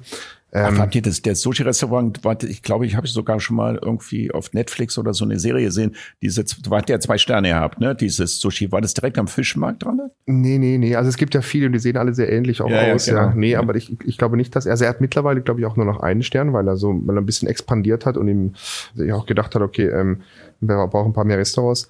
[0.53, 4.51] Ähm, habt ihr das, der Sushi-Restaurant, ich glaube, ich habe sogar schon mal irgendwie auf
[4.53, 6.43] Netflix oder so eine Serie gesehen, diese,
[6.87, 7.95] ja zwei Sterne gehabt, ne?
[7.95, 8.71] Dieses Sushi.
[8.71, 9.95] War das direkt am Fischmarkt dran?
[9.95, 10.11] Ne?
[10.25, 10.95] Nee, nee, nee.
[10.95, 13.05] Also es gibt ja viele, die sehen alle sehr ähnlich auch ja, aus.
[13.05, 13.27] Ja, genau.
[13.27, 13.35] ja.
[13.35, 13.59] Nee, ja.
[13.59, 15.85] aber ich, ich glaube nicht, dass er, also er hat mittlerweile, glaube ich, auch nur
[15.85, 18.53] noch einen Stern, weil er so, weil er ein bisschen expandiert hat und ihm
[18.93, 20.21] sich auch gedacht hat, okay, ähm,
[20.61, 21.89] wir brauchen ein paar mehr Restaurants.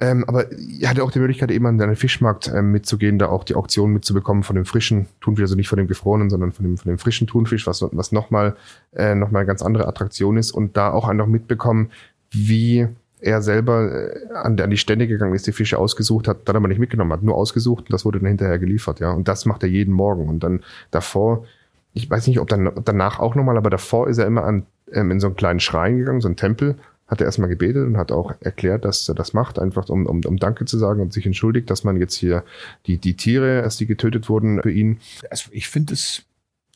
[0.00, 3.44] Ähm, aber er hatte auch die Möglichkeit, eben an den Fischmarkt ähm, mitzugehen, da auch
[3.44, 6.76] die Auktion mitzubekommen von dem frischen Thunfisch, also nicht von dem gefrorenen, sondern von dem,
[6.76, 8.56] von dem frischen Thunfisch, was, was nochmal
[8.94, 11.90] äh, noch mal ganz andere Attraktion ist und da auch einfach mitbekommen,
[12.30, 12.88] wie
[13.20, 16.68] er selber äh, an, an die Stände gegangen ist, die Fische ausgesucht hat, dann aber
[16.68, 19.10] nicht mitgenommen hat, nur ausgesucht und das wurde dann hinterher geliefert, ja.
[19.12, 20.28] Und das macht er jeden Morgen.
[20.28, 21.44] Und dann davor,
[21.92, 25.10] ich weiß nicht, ob dann danach auch nochmal, aber davor ist er immer an, ähm,
[25.10, 26.76] in so einen kleinen Schrein gegangen, so einen Tempel,
[27.06, 30.22] hat er erstmal gebetet und hat auch erklärt, dass er das macht, einfach um, um,
[30.24, 32.44] um Danke zu sagen und sich entschuldigt, dass man jetzt hier
[32.86, 35.00] die, die Tiere, als die getötet wurden, für ihn.
[35.30, 36.22] Also ich finde es,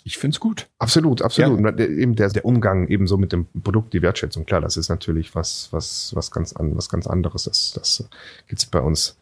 [0.08, 0.68] ich finde es gut.
[0.78, 1.78] Absolut, absolut.
[1.78, 1.84] Ja.
[1.86, 4.46] Eben der, der Umgang ebenso mit dem Produkt, die Wertschätzung.
[4.46, 7.44] Klar, das ist natürlich was, was, was ganz an, was ganz anderes.
[7.44, 8.08] Das, das
[8.46, 9.18] gibt's bei uns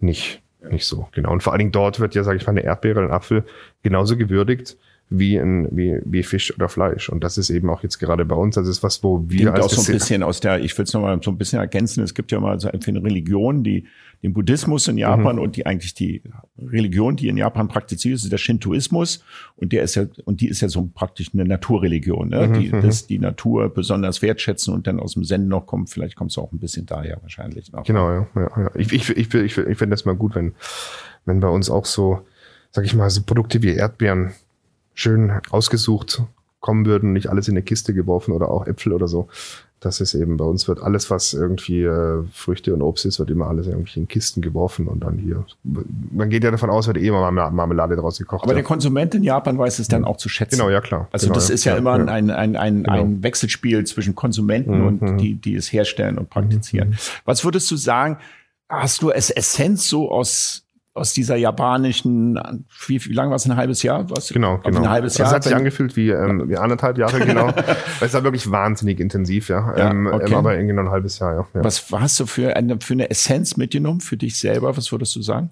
[0.00, 1.08] nicht, nicht so.
[1.12, 1.30] Genau.
[1.30, 3.44] Und vor allen Dingen dort wird ja, sage ich mal, eine Erdbeere, ein Apfel
[3.84, 4.76] genauso gewürdigt
[5.10, 7.08] wie, ein, wie, wie Fisch oder Fleisch.
[7.08, 9.56] Und das ist eben auch jetzt gerade bei uns, das ist was, wo wir Klingt
[9.56, 12.02] als auch so ein bisschen aus der, ich will es nochmal so ein bisschen ergänzen,
[12.02, 13.86] es gibt ja mal so eine Religion, die
[14.22, 15.42] den Buddhismus in Japan mhm.
[15.42, 16.22] und die eigentlich die
[16.58, 19.22] Religion, die in Japan praktiziert ist, ist der Shintoismus
[19.56, 22.48] und der ist ja und die ist ja so praktisch eine Naturreligion, ne?
[22.48, 22.52] Mhm.
[22.54, 22.80] die mhm.
[22.80, 25.90] das die Natur besonders wertschätzen und dann aus dem Zen noch kommt.
[25.90, 27.70] Vielleicht kommt es auch ein bisschen daher wahrscheinlich.
[27.70, 27.84] Noch.
[27.84, 28.70] Genau, ja, ja, ja.
[28.76, 30.54] Ich, ich, ich, ich, ich finde das mal gut, wenn
[31.26, 32.22] wenn bei uns auch so,
[32.70, 34.32] sag ich mal, so Produkte wie Erdbeeren
[34.94, 36.22] schön ausgesucht
[36.64, 39.28] kommen würden, nicht alles in eine Kiste geworfen oder auch Äpfel oder so.
[39.80, 43.30] Das ist eben bei uns wird alles, was irgendwie äh, Früchte und Obst ist, wird
[43.30, 45.44] immer alles irgendwie in Kisten geworfen und dann hier.
[45.62, 48.44] Man geht ja davon aus, wird eh immer Marmelade draus gekocht.
[48.44, 48.56] Aber ja.
[48.56, 50.56] der Konsument in Japan weiß es dann auch zu schätzen.
[50.56, 51.06] Genau, ja klar.
[51.12, 52.06] Also genau, das ist ja, ja immer ja.
[52.06, 52.98] ein, ein, ein, genau.
[52.98, 54.86] ein Wechselspiel zwischen Konsumenten mhm.
[54.86, 56.90] und die, die es herstellen und praktizieren.
[56.90, 56.96] Mhm.
[57.26, 58.16] Was würdest du sagen?
[58.70, 60.63] Hast du es Essenz so aus
[60.94, 62.40] aus dieser japanischen,
[62.86, 64.08] wie, wie lange war es, ein halbes Jahr?
[64.10, 64.28] Was?
[64.28, 64.78] Genau, genau.
[64.78, 65.26] Ein halbes Jahr.
[65.26, 67.52] Das hat sich angefühlt wie, ähm, wie anderthalb Jahre, genau.
[68.00, 69.76] es war wirklich wahnsinnig intensiv, ja.
[69.76, 70.32] ja ähm, okay.
[70.32, 71.46] Aber irgendwie noch ein halbes Jahr, ja.
[71.52, 71.64] ja.
[71.64, 74.76] Was hast du für eine, für eine Essenz mitgenommen für dich selber?
[74.76, 75.50] Was würdest du sagen?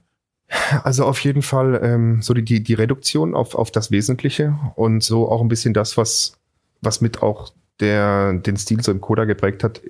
[0.85, 5.03] Also auf jeden Fall ähm, so die, die, die Reduktion auf, auf das Wesentliche und
[5.03, 6.35] so auch ein bisschen das, was,
[6.83, 9.81] was mit auch der, den Stil so im Coda geprägt hat,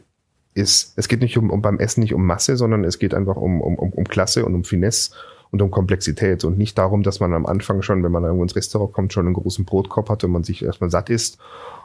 [0.55, 3.37] ist, es geht nicht um, um beim Essen nicht um Masse, sondern es geht einfach
[3.37, 5.13] um, um, um Klasse und um Finesse
[5.53, 8.57] und um Komplexität und nicht darum, dass man am Anfang schon, wenn man irgendwo ins
[8.57, 11.39] Restaurant kommt, schon einen großen Brotkorb hat und man sich erstmal satt isst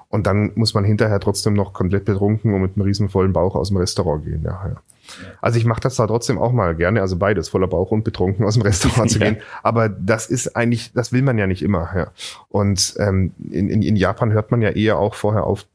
[0.10, 3.56] und dann muss man hinterher trotzdem noch komplett betrunken und mit einem riesen vollen Bauch
[3.56, 4.41] aus dem Restaurant gehen.
[4.43, 4.75] Ja, ja.
[5.41, 8.45] Also ich mache das da trotzdem auch mal gerne, also beides, voller Bauch und betrunken
[8.45, 9.36] aus dem Restaurant zu gehen.
[9.36, 9.41] Ja.
[9.63, 11.89] Aber das ist eigentlich, das will man ja nicht immer.
[11.95, 12.08] Ja.
[12.49, 15.65] Und ähm, in, in, in Japan hört man ja eher auch vorher auf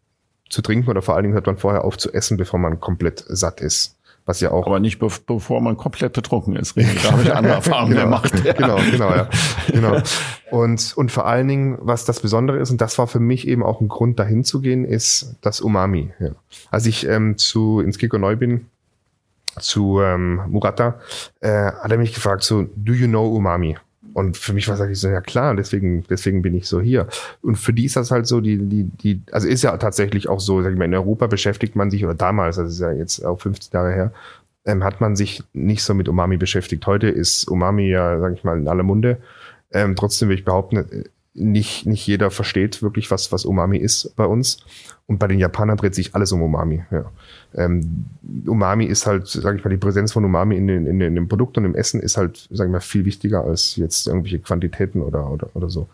[0.49, 3.25] zu trinken oder vor allen Dingen hört man vorher auf zu essen, bevor man komplett
[3.27, 3.97] satt ist.
[4.25, 4.67] Was ja auch.
[4.67, 6.77] Aber nicht be bevor man komplett betrunken ist.
[6.77, 8.33] Da habe ich andere Erfahrungen genau, gemacht.
[8.45, 8.53] Ja.
[8.63, 9.29] Genau, genau, ja.
[9.69, 10.01] genau.
[10.51, 13.63] Und, und vor allen Dingen, was das Besondere ist, und das war für mich eben
[13.63, 16.13] auch ein Grund, dahin zu gehen, ist das Umami.
[16.21, 16.31] Ja.
[16.71, 18.67] Als ich ähm, zu ins Kiko neu bin,
[19.59, 21.01] zu ähm, Murata,
[21.41, 23.77] äh, hat er mich gefragt, so, do you know Umami?
[24.15, 27.07] Und für mich war es so, ja klar, deswegen, deswegen bin ich so hier.
[27.41, 30.41] Und für die ist das halt so, die, die, die, also ist ja tatsächlich auch
[30.41, 33.25] so, sag ich mal, in Europa beschäftigt man sich, oder damals, das ist ja jetzt
[33.25, 34.13] auch 50 Jahre her,
[34.65, 36.87] ähm, hat man sich nicht so mit Umami beschäftigt.
[36.87, 39.19] Heute ist Umami ja, sag ich mal, in aller Munde.
[39.73, 44.27] Ähm, trotzdem will ich behaupten, nicht, nicht jeder versteht wirklich, was, was Umami ist bei
[44.27, 44.59] uns.
[45.07, 46.85] Und bei den Japanern dreht sich alles um Umami.
[46.91, 47.11] Ja.
[47.55, 48.07] Ähm,
[48.47, 51.29] Umami ist halt, sage ich mal, die Präsenz von Umami in, den, in, in dem
[51.29, 55.03] Produkt und im Essen ist halt, sage ich mal, viel wichtiger als jetzt irgendwelche Quantitäten
[55.03, 55.89] oder, oder, oder so.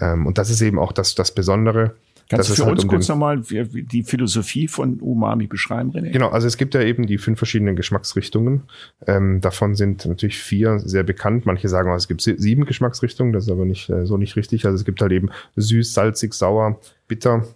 [0.00, 1.94] Ähm, und das ist eben auch das, das Besondere.
[2.28, 6.10] Kannst du für halt uns um kurz nochmal die Philosophie von Umami beschreiben, René?
[6.10, 8.64] Genau, also es gibt ja eben die fünf verschiedenen Geschmacksrichtungen.
[9.06, 11.46] Ähm, davon sind natürlich vier sehr bekannt.
[11.46, 14.66] Manche sagen, es gibt sieben Geschmacksrichtungen, das ist aber nicht äh, so nicht richtig.
[14.66, 17.46] Also es gibt halt eben süß, salzig, sauer, bitter,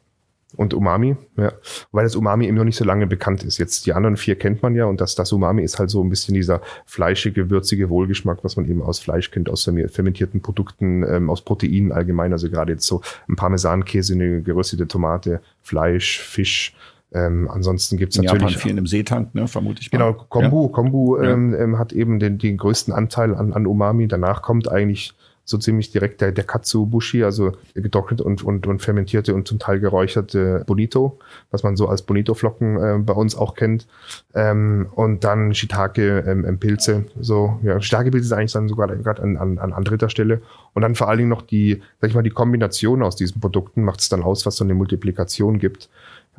[0.56, 1.52] und Umami, ja.
[1.92, 3.58] Weil das Umami eben noch nicht so lange bekannt ist.
[3.58, 6.10] Jetzt die anderen vier kennt man ja und das, das Umami ist halt so ein
[6.10, 11.30] bisschen dieser fleischige, würzige Wohlgeschmack, was man eben aus Fleisch kennt, aus fermentierten Produkten, ähm,
[11.30, 12.32] aus Proteinen allgemein.
[12.32, 16.74] Also gerade jetzt so ein Parmesankäse, eine geröstete Tomate, Fleisch, Fisch,
[17.14, 18.42] Ähm, ansonsten gibt's natürlich.
[18.42, 19.98] Japan viel im Seetank, ne, vermute ich mal.
[19.98, 20.72] Genau, Kombu, ja.
[20.72, 24.08] Kombu ähm, ähm, hat eben den, den größten Anteil an, an Umami.
[24.08, 29.34] Danach kommt eigentlich so ziemlich direkt der, der Katsubushi, also getrocknet und, und, und fermentierte
[29.34, 31.18] und zum Teil geräucherte Bonito,
[31.50, 33.86] was man so als Bonito-Flocken äh, bei uns auch kennt.
[34.34, 37.06] Ähm, und dann Shiitake ähm, ähm Pilze.
[37.20, 40.42] So, ja, Shiitake-Pilze ist eigentlich dann sogar gerade an, an, an dritter Stelle.
[40.74, 43.82] Und dann vor allen Dingen noch die, sag ich mal, die Kombination aus diesen Produkten
[43.82, 45.90] macht es dann aus, was so eine Multiplikation gibt.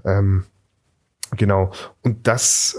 [0.06, 0.46] Ähm,
[1.36, 1.72] genau.
[2.04, 2.78] Und das,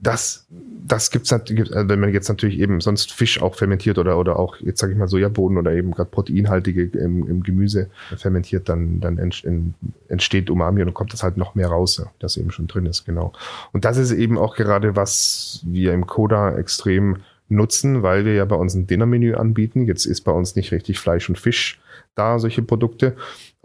[0.00, 0.46] das
[0.86, 4.38] das gibt's natürlich, also wenn man jetzt natürlich eben sonst Fisch auch fermentiert oder, oder
[4.38, 9.00] auch, jetzt sage ich mal, Sojaboden oder eben gerade proteinhaltige im, im, Gemüse fermentiert, dann,
[9.00, 9.18] dann
[10.08, 13.04] entsteht Umami und dann kommt das halt noch mehr raus, das eben schon drin ist,
[13.04, 13.32] genau.
[13.72, 17.18] Und das ist eben auch gerade, was wir im Coda extrem
[17.48, 19.86] nutzen, weil wir ja bei uns ein Dinnermenü anbieten.
[19.86, 21.80] Jetzt ist bei uns nicht richtig Fleisch und Fisch
[22.14, 23.16] da, solche Produkte.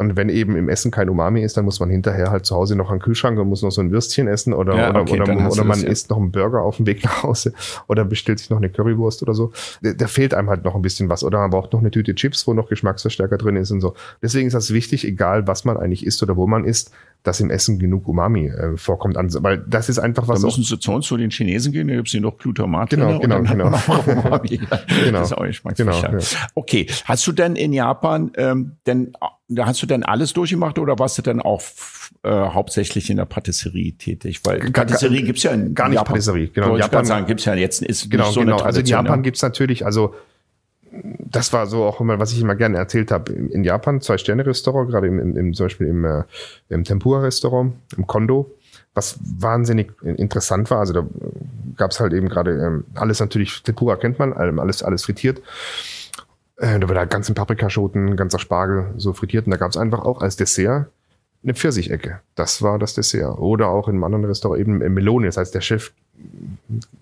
[0.02, 2.76] Und wenn eben im Essen kein Umami ist, dann muss man hinterher halt zu Hause
[2.76, 5.52] noch einen Kühlschrank und muss noch so ein Würstchen essen oder, ja, oder, okay, oder,
[5.52, 5.88] oder man ja.
[5.88, 7.54] isst noch einen Burger auf dem Weg nach Hause
[7.88, 9.52] oder bestellt sich noch eine Currywurst oder so.
[9.82, 11.24] Da, fehlt einem halt noch ein bisschen was.
[11.24, 13.94] Oder man braucht noch eine Tüte Chips, wo noch Geschmacksverstärker drin ist und so.
[14.24, 16.92] Deswegen ist das wichtig, egal was man eigentlich isst oder wo man isst,
[17.24, 19.18] dass im Essen genug Umami äh, vorkommt.
[19.18, 20.42] Also, weil das ist einfach was.
[20.42, 22.90] Da müssen Sie zu uns zu den Chinesen gehen, da gibt es hier noch Glutamat.
[22.90, 23.68] Genau, genau, genau.
[23.68, 24.48] Umami.
[25.04, 25.20] genau.
[25.20, 26.18] Das ist auch genau, ja.
[26.56, 29.14] Okay, hast du denn in Japan ähm, denn
[29.60, 31.62] hast du denn alles durchgemacht oder warst du denn auch
[32.24, 34.42] äh, hauptsächlich in der Patisserie tätig?
[34.44, 36.14] Weil Patisserie gibt's ja in gar nicht Japan.
[36.14, 36.76] Patisserie, genau.
[36.76, 38.58] In Japan sagen gibt's ja jetzt ist genau, so genau.
[38.58, 39.22] Also in Japan ja.
[39.24, 40.16] gibt's natürlich, also
[40.92, 43.32] das war so auch immer, was ich immer gerne erzählt habe.
[43.32, 46.24] In Japan zwei Sterne Restaurant, gerade im, im, zum Beispiel im, äh,
[46.70, 48.52] im Tempura Restaurant, im Kondo,
[48.94, 50.80] was wahnsinnig interessant war.
[50.80, 51.08] Also da
[51.78, 55.42] gab's halt eben gerade ähm, alles natürlich Tempura kennt man, alles alles frittiert.
[56.58, 59.46] Äh, da war da ganzen Paprikaschoten, ganzer Spargel so frittiert.
[59.46, 60.88] Und da gab es einfach auch als Dessert
[61.44, 62.20] eine Pfirsichecke.
[62.36, 63.40] Das war das Dessert.
[63.40, 65.28] Oder auch in einem anderen Restaurant eben Melone.
[65.28, 65.92] Das heißt, der Chef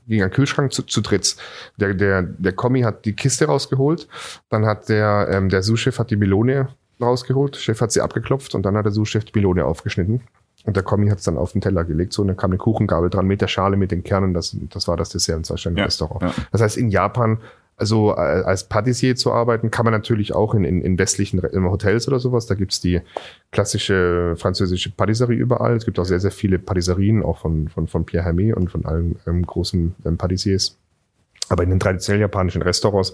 [0.08, 1.36] ging an den Kühlschrank zu, zu dritt.
[1.77, 4.08] Der, der, der Kommi hat die Kiste rausgeholt.
[4.49, 6.69] Dann hat der, ähm, der Sous-Chef hat die Melone
[7.01, 7.55] rausgeholt.
[7.55, 10.21] Der Chef hat sie abgeklopft und dann hat der Sous-Chef die Melone aufgeschnitten.
[10.65, 12.13] Und der Kommi hat es dann auf den Teller gelegt.
[12.13, 14.34] So, und dann kam eine Kuchengabel dran mit der Schale, mit den Kernen.
[14.34, 16.21] Das, das war das Dessert im Zwei-Sterne-Restaurant.
[16.21, 16.34] Ja, ja.
[16.51, 17.39] Das heißt, in Japan
[17.80, 22.08] also äh, als Patissier zu arbeiten, kann man natürlich auch in, in, in westlichen Hotels
[22.08, 22.46] oder sowas.
[22.46, 23.02] Da gibt's die
[23.52, 25.76] klassische französische Patisserie überall.
[25.76, 28.86] Es gibt auch sehr, sehr viele Patisserien, auch von, von, von Pierre Hermé und von
[28.86, 30.78] allen ähm, großen ähm, Patissiers.
[31.50, 33.12] Aber in den traditionell japanischen Restaurants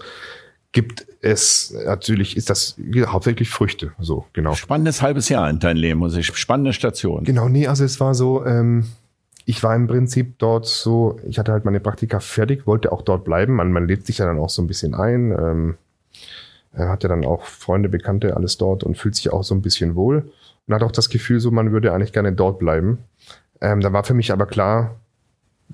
[0.72, 2.76] gibt es natürlich, ist das
[3.06, 4.54] hauptsächlich Früchte, so genau.
[4.54, 6.26] Spannendes halbes Jahr in deinem Leben, muss ich.
[6.36, 7.24] Spannende Station.
[7.24, 8.84] Genau, nee, also es war so, ähm,
[9.48, 13.24] ich war im Prinzip dort so, ich hatte halt meine Praktika fertig, wollte auch dort
[13.24, 13.54] bleiben.
[13.54, 15.30] Man, man lädt sich ja dann auch so ein bisschen ein.
[15.30, 15.76] Ähm,
[16.72, 19.94] er hatte dann auch Freunde, Bekannte, alles dort und fühlt sich auch so ein bisschen
[19.94, 20.30] wohl.
[20.66, 22.98] Und hat auch das Gefühl, so man würde eigentlich gerne dort bleiben.
[23.60, 24.96] Ähm, da war für mich aber klar,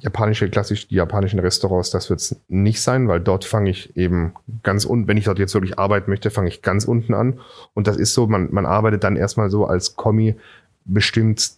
[0.00, 4.35] japanische, klassisch die japanischen Restaurants, das wird es nicht sein, weil dort fange ich eben
[4.62, 7.40] ganz unten, wenn ich dort jetzt wirklich arbeiten möchte, fange ich ganz unten an.
[7.72, 10.37] Und das ist so, man, man arbeitet dann erstmal so als Kommi
[10.85, 11.52] bestimmt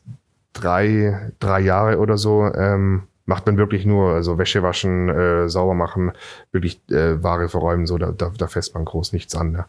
[0.55, 5.75] drei, drei Jahre oder so ähm, macht man wirklich nur also Wäsche waschen, äh, sauber
[5.75, 6.13] machen,
[6.53, 9.53] wirklich äh, Ware verräumen, so da, da, da fässt man groß nichts an.
[9.53, 9.65] Ne?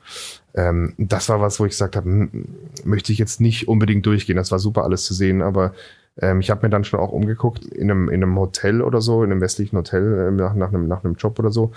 [0.53, 2.47] Ähm, das war was, wo ich gesagt habe, hm,
[2.83, 4.35] möchte ich jetzt nicht unbedingt durchgehen.
[4.35, 5.73] Das war super alles zu sehen, aber
[6.21, 9.23] ähm, ich habe mir dann schon auch umgeguckt in einem, in einem Hotel oder so,
[9.23, 11.71] in einem westlichen Hotel äh, nach, nach, einem, nach einem Job oder so.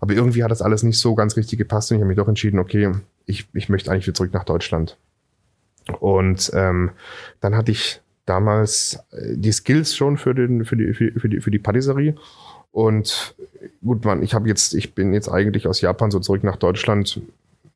[0.00, 2.28] Aber irgendwie hat das alles nicht so ganz richtig gepasst und ich habe mich doch
[2.28, 2.92] entschieden, okay,
[3.26, 4.98] ich, ich möchte eigentlich wieder zurück nach Deutschland.
[6.00, 6.90] Und ähm,
[7.40, 11.50] dann hatte ich damals äh, die Skills schon für, den, für, die, für, die, für
[11.50, 12.14] die Patisserie.
[12.72, 13.34] Und
[13.84, 17.20] gut, man, ich habe jetzt, ich bin jetzt eigentlich aus Japan so zurück nach Deutschland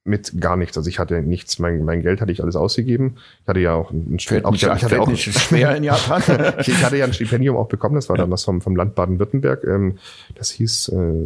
[0.05, 0.77] mit gar nichts.
[0.77, 3.17] Also ich hatte nichts, mein, mein Geld hatte ich alles ausgegeben.
[3.43, 4.55] Ich hatte ja auch ein Stipendium.
[4.55, 6.23] Ich, ich hatte auch schwer in Japan.
[6.61, 8.23] ich, ich, hatte ja ein Stipendium auch bekommen, das war ja.
[8.23, 9.65] dann das vom, vom Land Baden-Württemberg.
[9.65, 9.99] Ähm,
[10.35, 11.25] das hieß äh,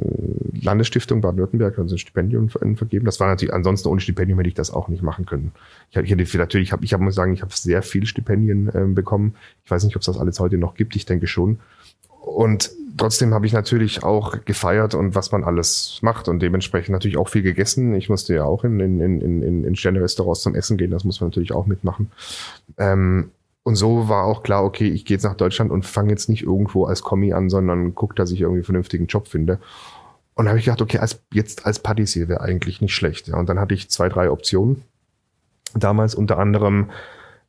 [0.61, 3.05] Landesstiftung Baden-Württemberg, also ein Stipendium vergeben.
[3.05, 5.53] Das war natürlich, ansonsten ohne Stipendium hätte ich das auch nicht machen können.
[5.91, 8.71] Ich, ich hätte natürlich, ich habe, ich hab, muss sagen, ich habe sehr viele Stipendien
[8.75, 9.37] ähm, bekommen.
[9.65, 10.97] Ich weiß nicht, ob es das alles heute noch gibt.
[10.97, 11.61] Ich denke schon.
[12.23, 17.17] Und trotzdem habe ich natürlich auch gefeiert und was man alles macht und dementsprechend natürlich
[17.17, 17.95] auch viel gegessen.
[17.95, 21.21] Ich musste ja auch in, in, in, in, in Sterne-Restaurants zum Essen gehen, das muss
[21.21, 22.11] man natürlich auch mitmachen.
[22.79, 23.33] Ähm,
[23.65, 26.43] und so war auch klar, okay, ich gehe jetzt nach Deutschland und fange jetzt nicht
[26.43, 29.59] irgendwo als Kommi an, sondern guck, dass ich irgendwie einen vernünftigen Job finde.
[30.35, 33.29] Und habe ich gedacht, okay, als, jetzt als Patissier wäre eigentlich nicht schlecht.
[33.29, 34.83] Ja, und dann hatte ich zwei, drei Optionen.
[35.75, 36.91] Damals unter anderem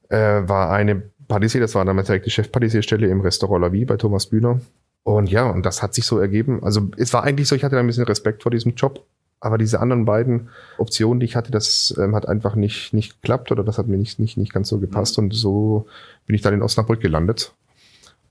[0.09, 1.01] äh, war eine
[1.33, 4.61] Patissier, das war damals direkt die Chef-Patissierstelle im Restaurant La Vie bei Thomas Bühner.
[5.01, 6.63] Und ja, und das hat sich so ergeben.
[6.63, 9.03] Also es war eigentlich so, ich hatte ein bisschen Respekt vor diesem Job,
[9.39, 13.51] aber diese anderen beiden Optionen, die ich hatte, das ähm, hat einfach nicht, nicht geklappt
[13.51, 15.17] oder das hat mir nicht, nicht, nicht ganz so gepasst.
[15.17, 15.87] Und so
[16.27, 17.51] bin ich dann in Osnabrück gelandet.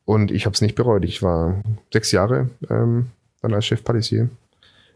[0.05, 1.05] Und ich habe es nicht bereut.
[1.05, 1.61] Ich war
[1.93, 3.07] sechs Jahre ähm,
[3.41, 4.31] dann als Chef Patissier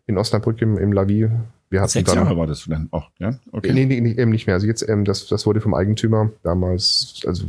[0.06, 1.28] in Osnabrück im, im Lavi.
[1.70, 3.34] Wir hatten Sechs dann, Jahre war das dann auch, ja?
[3.50, 3.72] Okay.
[3.72, 4.54] Nee, nee, nee, eben nicht mehr.
[4.54, 7.44] Also jetzt, ähm, das, das wurde vom Eigentümer damals, also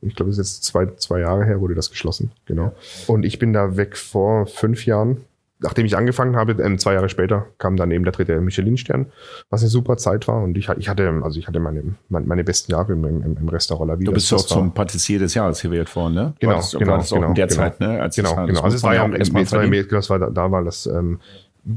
[0.00, 2.72] ich glaube, es ist jetzt zwei, zwei Jahre her, wurde das geschlossen, genau.
[3.06, 5.24] Und ich bin da weg vor fünf Jahren
[5.60, 9.06] nachdem ich angefangen habe, ähm, zwei Jahre später kam dann eben der dritte Michelin-Stern,
[9.50, 10.42] was eine super Zeit war.
[10.42, 13.88] Und ich, ich hatte, also ich hatte meine, meine besten Jahre im, im, im Restaurant
[13.88, 14.10] La Vida.
[14.10, 16.34] Du bist auch zum Patissier des Jahres gewählt worden, ne?
[16.38, 18.00] Genau, war das, genau, war das genau, in der genau, Zeit, ne?
[18.00, 18.60] Als genau, genau.
[18.60, 21.20] Also es war ja auch, es war, da, da war das ähm,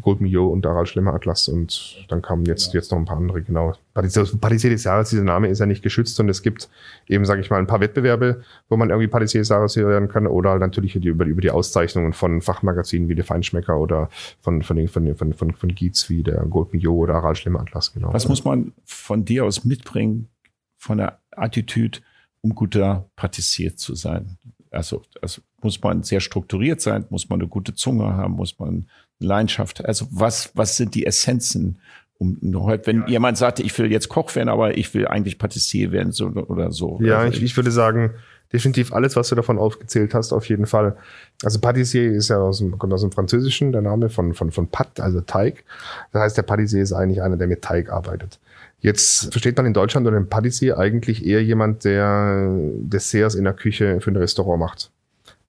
[0.01, 3.41] Gold Mio und Aral Schlemmer Atlas und dann kamen jetzt, jetzt noch ein paar andere,
[3.41, 3.73] genau.
[3.93, 6.69] Patissier des Jahres, dieser Name ist ja nicht geschützt und es gibt
[7.07, 10.27] eben, sage ich mal, ein paar Wettbewerbe, wo man irgendwie Patissier des Jahres werden kann
[10.27, 14.77] oder halt natürlich über, über die Auszeichnungen von Fachmagazinen wie der Feinschmecker oder von, von,
[14.77, 18.13] den, von, von, von, von Gietz wie der Gold Mio oder Aral Schlemmer Atlas, genau.
[18.13, 20.29] Was muss man von dir aus mitbringen,
[20.77, 21.99] von der Attitüde,
[22.41, 24.37] um guter Patissier zu sein?
[24.71, 28.87] Also, also muss man sehr strukturiert sein, muss man eine gute Zunge haben, muss man
[29.21, 29.85] Leidenschaft?
[29.85, 31.79] Also was, was sind die Essenzen?
[32.17, 36.11] Um, wenn jemand sagt, ich will jetzt Koch werden, aber ich will eigentlich Patissier werden
[36.11, 36.99] so, oder so.
[37.01, 38.11] Ja, also ich, ich würde sagen,
[38.53, 40.95] definitiv alles, was du davon aufgezählt hast, auf jeden Fall.
[41.43, 44.67] Also Patissier ist ja aus dem, kommt aus dem Französischen, der Name von, von, von
[44.67, 45.63] Pat, also Teig.
[46.11, 48.39] Das heißt, der Patissier ist eigentlich einer, der mit Teig arbeitet.
[48.81, 53.53] Jetzt versteht man in Deutschland unter dem Patissier eigentlich eher jemand, der Desserts in der
[53.53, 54.91] Küche für ein Restaurant macht.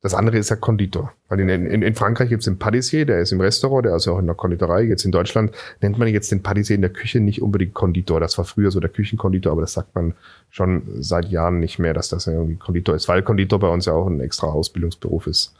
[0.02, 1.12] Das andere ist ja Konditor.
[1.28, 4.06] Weil in, in, in Frankreich gibt es den Patissier, der ist im Restaurant, der ist
[4.06, 4.82] ja auch in der Konditorei.
[4.82, 8.18] Jetzt in Deutschland nennt man jetzt den Patissier in der Küche nicht unbedingt Konditor.
[8.18, 10.14] Das war früher so der Küchenkonditor, aber das sagt man
[10.50, 13.92] schon seit Jahren nicht mehr, dass das irgendwie Konditor ist, weil Konditor bei uns ja
[13.92, 15.54] auch ein extra Ausbildungsberuf ist.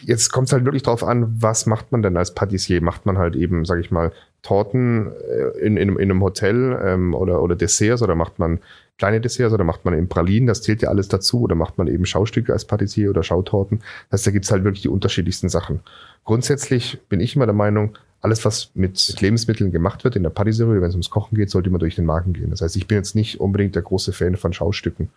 [0.00, 2.82] Jetzt kommt es halt wirklich drauf an, was macht man denn als Patissier?
[2.82, 7.14] Macht man halt eben, sage ich mal, Torten äh, in, in, in einem Hotel ähm,
[7.14, 8.60] oder, oder Desserts oder macht man
[8.98, 11.88] kleine Desserts oder macht man in Pralinen, das zählt ja alles dazu, oder macht man
[11.88, 13.80] eben Schaustücke als Patissier oder Schautorten.
[14.10, 15.80] Das heißt, da gibt's halt wirklich die unterschiedlichsten Sachen.
[16.24, 20.80] Grundsätzlich bin ich immer der Meinung, alles, was mit Lebensmitteln gemacht wird in der Patisserie,
[20.80, 22.50] wenn es ums Kochen geht, sollte immer durch den Magen gehen.
[22.50, 25.08] Das heißt, ich bin jetzt nicht unbedingt der große Fan von Schaustücken,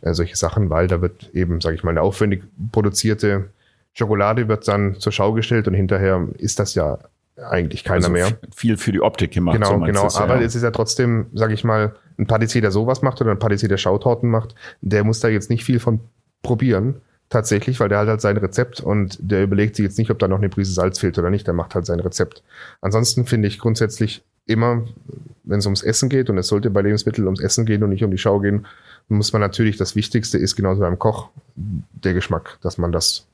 [0.00, 2.42] äh, solche Sachen, weil da wird eben, sage ich mal, eine aufwendig
[2.72, 3.50] produzierte
[3.96, 6.98] Schokolade wird dann zur Schau gestellt und hinterher ist das ja
[7.50, 8.38] eigentlich keiner also mehr.
[8.54, 9.54] Viel für die Optik gemacht.
[9.54, 10.06] Genau, so genau.
[10.06, 10.42] Es, aber ja.
[10.42, 13.70] es ist ja trotzdem, sage ich mal, ein Patissier, der sowas macht oder ein Patissier,
[13.70, 16.00] der Schautorten macht, der muss da jetzt nicht viel von
[16.42, 16.96] probieren.
[17.28, 20.28] Tatsächlich, weil der hat halt sein Rezept und der überlegt sich jetzt nicht, ob da
[20.28, 22.44] noch eine Prise Salz fehlt oder nicht, der macht halt sein Rezept.
[22.82, 24.84] Ansonsten finde ich grundsätzlich immer,
[25.42, 28.04] wenn es ums Essen geht, und es sollte bei Lebensmitteln ums Essen gehen und nicht
[28.04, 28.66] um die Schau gehen,
[29.08, 33.26] muss man natürlich, das Wichtigste ist genauso beim Koch, der Geschmack, dass man das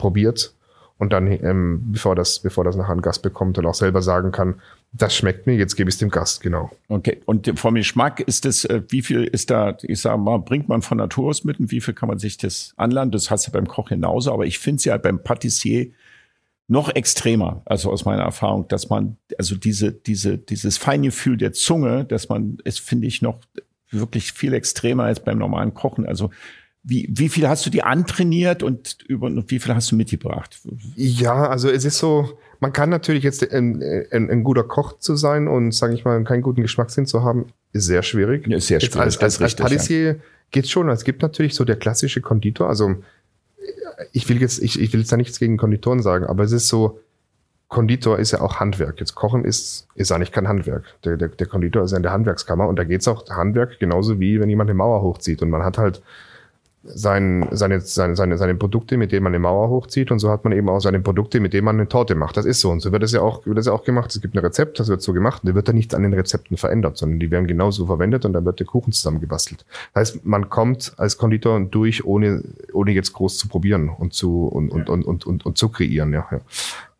[0.00, 0.54] probiert
[0.98, 4.32] und dann, ähm, bevor das, bevor das nachher ein Gast bekommt und auch selber sagen
[4.32, 4.60] kann,
[4.92, 6.70] das schmeckt mir, jetzt gebe ich es dem Gast, genau.
[6.88, 10.68] Okay, und vom Geschmack ist es, äh, wie viel ist da, ich sage mal, bringt
[10.68, 13.12] man von Natur aus mit und wie viel kann man sich das anlernen?
[13.12, 15.90] Das hast du beim Koch genauso, aber ich finde es ja beim Patissier
[16.68, 22.04] noch extremer, also aus meiner Erfahrung, dass man, also diese, diese, dieses Feingefühl der Zunge,
[22.04, 23.38] dass man, es finde ich noch
[23.90, 26.06] wirklich viel extremer als beim normalen Kochen.
[26.06, 26.30] Also
[26.82, 30.58] wie, wie viel hast du dir antrainiert und über und wie viel hast du mitgebracht?
[30.96, 35.16] Ja, also es ist so, man kann natürlich jetzt ein, ein, ein guter Koch zu
[35.16, 38.46] sein und, sage ich mal, keinen guten Geschmackssinn zu haben, ist sehr schwierig.
[38.46, 39.00] Ja, ist sehr schwierig.
[39.00, 40.14] Als, als, als Patissier ja.
[40.50, 40.88] geht's schon.
[40.88, 42.68] Es gibt natürlich so der klassische Konditor.
[42.68, 42.96] Also
[44.12, 46.68] ich will jetzt, ich, ich will jetzt da nichts gegen Konditoren sagen, aber es ist
[46.68, 47.00] so,
[47.68, 48.98] Konditor ist ja auch Handwerk.
[48.98, 50.84] Jetzt Kochen ist, ist eigentlich kein Handwerk.
[51.04, 54.18] Der, der, der Konditor ist ja in der Handwerkskammer und da geht's auch Handwerk genauso
[54.18, 56.02] wie wenn jemand eine Mauer hochzieht und man hat halt
[56.82, 60.44] sein, seine, seine, seine, seine Produkte, mit denen man eine Mauer hochzieht und so hat
[60.44, 62.38] man eben auch seine Produkte, mit denen man eine Torte macht.
[62.38, 64.10] Das ist so und so wird es ja auch, wird es ja auch gemacht.
[64.14, 66.14] Es gibt ein Rezept, das wird so gemacht und da wird dann nichts an den
[66.14, 69.66] Rezepten verändert, sondern die werden genauso verwendet und dann wird der Kuchen zusammengebastelt.
[69.92, 74.46] Das heißt, man kommt als Konditor durch, ohne, ohne jetzt groß zu probieren und zu,
[74.46, 76.26] und, und, und, und, und, und zu kreieren, ja.
[76.30, 76.40] ja.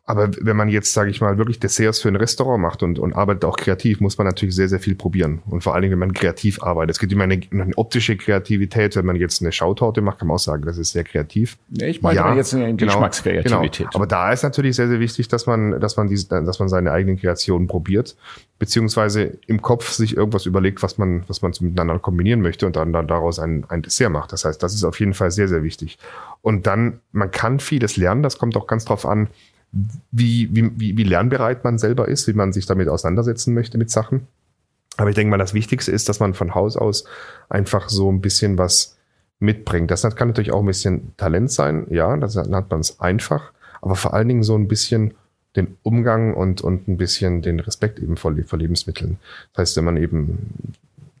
[0.03, 3.13] Aber wenn man jetzt, sage ich mal, wirklich Desserts für ein Restaurant macht und, und
[3.13, 5.43] arbeitet auch kreativ, muss man natürlich sehr, sehr viel probieren.
[5.45, 6.95] Und vor allen Dingen, wenn man kreativ arbeitet.
[6.95, 8.95] Es gibt immer eine, eine optische Kreativität.
[8.95, 11.57] Wenn man jetzt eine Schautorte macht, kann man auch sagen, das ist sehr kreativ.
[11.69, 13.91] Ja, ich meine ja, jetzt eine genau, Geschmackskreativität.
[13.91, 13.91] Genau.
[13.93, 16.91] Aber da ist natürlich sehr, sehr wichtig, dass man, dass man diese, dass man seine
[16.91, 18.17] eigenen Kreationen probiert,
[18.57, 22.91] beziehungsweise im Kopf sich irgendwas überlegt, was man, was man miteinander kombinieren möchte und dann,
[22.91, 24.33] dann daraus ein, ein Dessert macht.
[24.33, 25.99] Das heißt, das ist auf jeden Fall sehr, sehr wichtig.
[26.41, 28.23] Und dann, man kann vieles lernen.
[28.23, 29.29] Das kommt auch ganz drauf an,
[30.11, 34.27] wie, wie, wie lernbereit man selber ist, wie man sich damit auseinandersetzen möchte mit Sachen.
[34.97, 37.05] Aber ich denke mal, das Wichtigste ist, dass man von Haus aus
[37.49, 38.97] einfach so ein bisschen was
[39.39, 39.89] mitbringt.
[39.89, 43.51] Das kann natürlich auch ein bisschen Talent sein, ja, dann hat man es einfach,
[43.81, 45.13] aber vor allen Dingen so ein bisschen
[45.55, 49.17] den Umgang und, und ein bisschen den Respekt eben vor, vor Lebensmitteln.
[49.53, 50.73] Das heißt, wenn man eben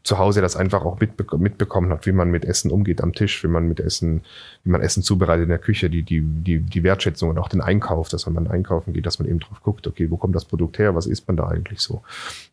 [0.03, 3.43] zu Hause das einfach auch mitbe mitbekommen hat, wie man mit Essen umgeht am Tisch,
[3.43, 4.21] wie man mit Essen,
[4.63, 7.61] wie man Essen zubereitet in der Küche, die, die, die, die Wertschätzung und auch den
[7.61, 10.45] Einkauf, dass wenn man einkaufen geht, dass man eben drauf guckt, okay, wo kommt das
[10.45, 12.01] Produkt her, was isst man da eigentlich so?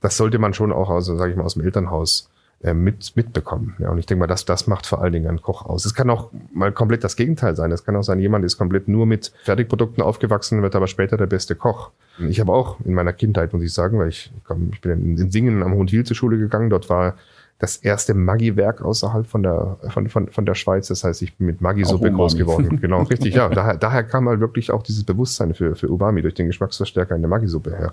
[0.01, 2.29] Das sollte man schon auch aus, sage ich mal, aus dem Elternhaus
[2.61, 3.77] äh, mit, mitbekommen.
[3.79, 5.87] Ja, und ich denke mal, das, das macht vor allen Dingen einen Koch aus.
[5.87, 7.71] Es kann auch mal komplett das Gegenteil sein.
[7.71, 11.27] Es kann auch sein, jemand ist komplett nur mit Fertigprodukten aufgewachsen, wird aber später der
[11.27, 11.93] beste Koch.
[12.29, 14.33] Ich habe auch in meiner Kindheit, muss ich sagen, weil ich,
[14.73, 17.15] ich bin in Singen am Hohenwil zur Schule gegangen, dort war
[17.59, 20.89] das erste Maggi-Werk außerhalb von der, von, von, von der Schweiz.
[20.89, 22.79] Das heißt, ich bin mit Maggi-Suppe groß geworden.
[22.89, 23.49] Genau, richtig, ja.
[23.49, 27.23] Daher, daher kam halt wirklich auch dieses Bewusstsein für, für Umami durch den Geschmacksverstärker in
[27.23, 27.93] der Maggi-Suppe her.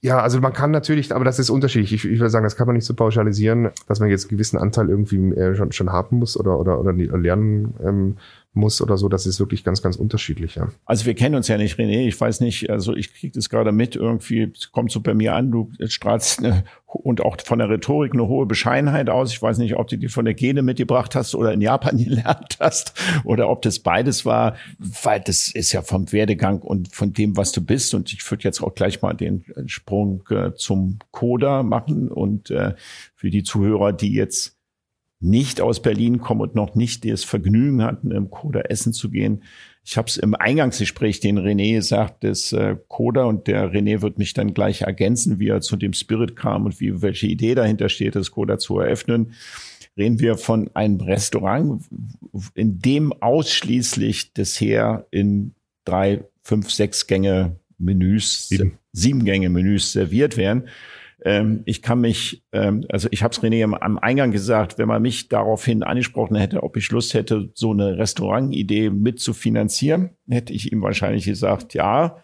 [0.00, 1.92] Ja, also man kann natürlich, aber das ist unterschiedlich.
[1.92, 4.58] Ich, ich würde sagen, das kann man nicht so pauschalisieren, dass man jetzt einen gewissen
[4.58, 8.16] Anteil irgendwie äh, schon, schon haben muss oder, oder, oder lernen ähm,
[8.52, 9.08] muss oder so.
[9.08, 10.56] Das ist wirklich ganz, ganz unterschiedlich.
[10.56, 10.68] Ja.
[10.84, 12.06] Also wir kennen uns ja nicht, René.
[12.06, 15.50] Ich weiß nicht, also ich kriege das gerade mit irgendwie, kommt so bei mir an,
[15.50, 19.32] du strahlst eine, und auch von der Rhetorik eine hohe Bescheidenheit aus.
[19.32, 22.56] Ich weiß nicht, ob du die von der Gene mitgebracht hast oder in Japan gelernt
[22.60, 22.94] hast
[23.24, 27.52] oder ob das beides war, weil das ist ja vom Werdegang und von dem, was
[27.52, 27.94] du bist.
[27.94, 32.74] Und ich würde jetzt auch gleich mal den Sprung äh, zum Coda machen und äh,
[33.14, 34.57] für die Zuhörer, die jetzt
[35.20, 39.42] nicht aus Berlin kommen und noch nicht das Vergnügen hatten, im Coda essen zu gehen.
[39.84, 44.18] Ich habe es im Eingangsgespräch den René gesagt, das äh, Coda und der René wird
[44.18, 47.88] mich dann gleich ergänzen, wie er zu dem Spirit kam und wie welche Idee dahinter
[47.88, 49.32] steht, das Coda zu eröffnen.
[49.96, 51.82] Reden wir von einem Restaurant,
[52.54, 55.54] in dem ausschließlich Dessert in
[55.84, 60.68] drei, fünf, sechs Gänge Menüs, sieben, sieben Gänge Menüs serviert werden.
[61.24, 65.02] Ähm, ich kann mich, ähm, also ich habe es René am, Eingang gesagt, wenn man
[65.02, 70.52] mich daraufhin angesprochen hätte, ob ich Lust hätte, so eine Restaurantidee mit zu finanzieren, hätte
[70.52, 72.22] ich ihm wahrscheinlich gesagt, ja,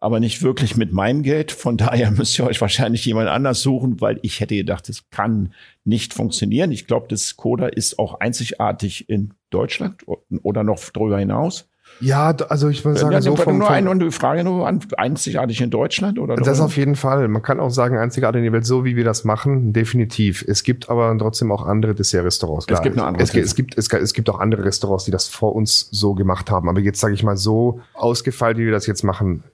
[0.00, 1.52] aber nicht wirklich mit meinem Geld.
[1.52, 5.52] Von daher müsst ihr euch wahrscheinlich jemand anders suchen, weil ich hätte gedacht, es kann
[5.84, 6.72] nicht funktionieren.
[6.72, 10.04] Ich glaube, das Coda ist auch einzigartig in Deutschland
[10.42, 11.69] oder noch darüber hinaus.
[12.00, 14.80] Ja, also ich würde sagen, ja, so vom, nur eine und die Frage nur an,
[14.96, 16.36] einzigartig in Deutschland oder?
[16.36, 16.64] Das darüber?
[16.64, 17.28] auf jeden Fall.
[17.28, 20.44] Man kann auch sagen, einzigartig in der Welt, so wie wir das machen, definitiv.
[20.46, 22.66] Es gibt aber trotzdem auch andere Dessert-Restaurants.
[22.68, 23.22] Es gibt noch andere.
[23.22, 26.50] Es, es, gibt, es, es gibt auch andere Restaurants, die das vor uns so gemacht
[26.50, 26.68] haben.
[26.68, 29.44] Aber jetzt sage ich mal so ausgefeilt, wie wir das jetzt machen,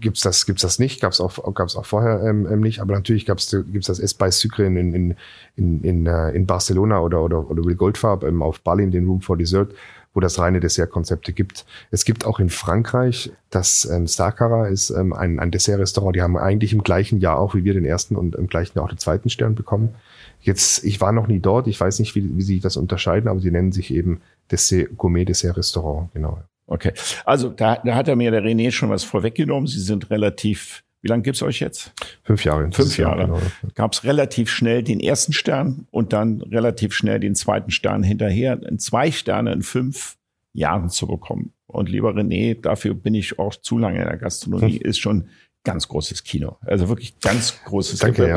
[0.00, 3.26] gibt's das gibt's das nicht, gab's auch gab's auch vorher ähm, ähm nicht, aber natürlich
[3.26, 5.16] gab's gibt's das Espai Sucre in in in
[5.56, 9.06] in, in, äh, in Barcelona oder oder oder Will Goldfarb ähm, auf Bali in den
[9.06, 9.72] Room for Dessert
[10.16, 11.66] wo das reine Dessertkonzepte gibt.
[11.90, 16.16] Es gibt auch in Frankreich das ähm, Starcara ist ähm, ein, ein Dessertrestaurant.
[16.16, 18.86] Die haben eigentlich im gleichen Jahr auch wie wir den ersten und im gleichen Jahr
[18.86, 19.94] auch den zweiten Stern bekommen.
[20.40, 21.66] Jetzt, ich war noch nie dort.
[21.66, 25.26] Ich weiß nicht, wie, wie sie das unterscheiden, aber sie nennen sich eben Dessert, Gourmet
[25.26, 26.08] Dessert Restaurant.
[26.14, 26.38] Genau.
[26.66, 26.92] Okay.
[27.24, 29.66] Also da, da hat er mir der René schon was vorweggenommen.
[29.66, 31.92] Sie sind relativ wie lange gibt's euch jetzt?
[32.24, 32.68] Fünf Jahre.
[32.72, 33.26] Fünf Jahre.
[33.26, 33.40] Genau.
[33.76, 38.60] Gab es relativ schnell den ersten Stern und dann relativ schnell den zweiten Stern hinterher.
[38.78, 40.16] Zwei Sterne in fünf
[40.52, 41.52] Jahren zu bekommen.
[41.68, 44.82] Und lieber René, dafür bin ich auch zu lange in der Gastronomie, hm.
[44.82, 45.28] ist schon
[45.62, 46.56] ganz großes Kino.
[46.62, 48.28] Also wirklich ganz großes Danke, Kino.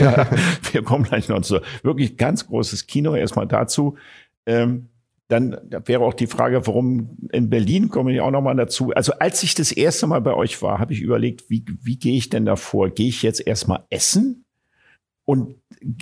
[0.00, 0.30] Ja, ja.
[0.72, 1.60] Wir kommen gleich noch zu.
[1.82, 3.14] Wirklich ganz großes Kino.
[3.14, 3.98] Erstmal dazu.
[4.46, 4.88] Ähm,
[5.32, 5.56] dann
[5.86, 8.90] wäre auch die Frage, warum in Berlin komme ich auch nochmal dazu.
[8.90, 12.16] Also als ich das erste Mal bei euch war, habe ich überlegt, wie, wie gehe
[12.16, 12.90] ich denn davor?
[12.90, 14.44] Gehe ich jetzt erstmal essen
[15.24, 15.56] und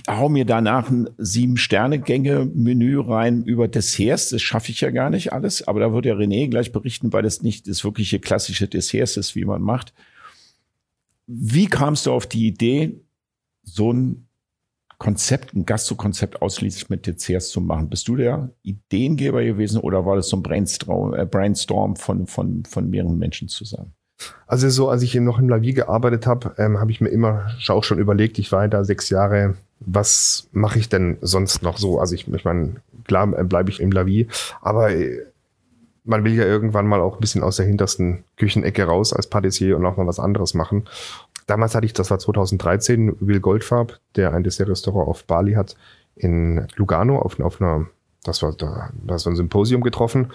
[0.08, 4.30] hau mir danach ein Sieben-Sterne-Gänge-Menü rein über Desserts.
[4.30, 5.66] Das schaffe ich ja gar nicht alles.
[5.66, 9.36] Aber da wird ja René gleich berichten, weil das nicht das wirkliche klassische Desserts ist,
[9.36, 9.94] wie man macht.
[11.28, 13.00] Wie kamst du auf die Idee,
[13.62, 14.26] so ein
[15.00, 17.88] Konzept, ein Gastro-Konzept ausschließlich mit Desserts zu machen.
[17.88, 22.64] Bist du der Ideengeber gewesen oder war das so ein Brainstorm, äh, Brainstorm von, von,
[22.66, 23.94] von mehreren Menschen zusammen?
[24.46, 27.82] Also so, als ich noch im Lavi gearbeitet habe, ähm, habe ich mir immer auch
[27.82, 31.98] schon überlegt, ich war da sechs Jahre, was mache ich denn sonst noch so?
[31.98, 34.28] Also ich, ich meine, klar äh, bleibe ich im Lavi,
[34.60, 35.24] aber äh,
[36.04, 39.78] man will ja irgendwann mal auch ein bisschen aus der hintersten Küchenecke raus als Patissier
[39.78, 40.84] und auch mal was anderes machen.
[41.50, 45.74] Damals hatte ich, das war 2013, Will Goldfarb, der ein Dessert-Restaurant auf Bali hat,
[46.14, 47.86] in Lugano auf, auf einer,
[48.22, 50.26] das war da, das war ein Symposium getroffen.
[50.26, 50.32] Und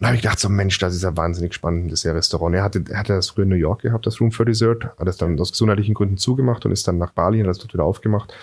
[0.00, 2.56] da habe ich gedacht, so Mensch, das ist ja wahnsinnig spannend, Dessert-Restaurant.
[2.56, 5.06] Er hatte, er hatte das früher in New York gehabt, das Room for Dessert, hat
[5.06, 7.74] das dann aus gesundheitlichen Gründen zugemacht und ist dann nach Bali und hat das dort
[7.74, 8.34] wieder aufgemacht.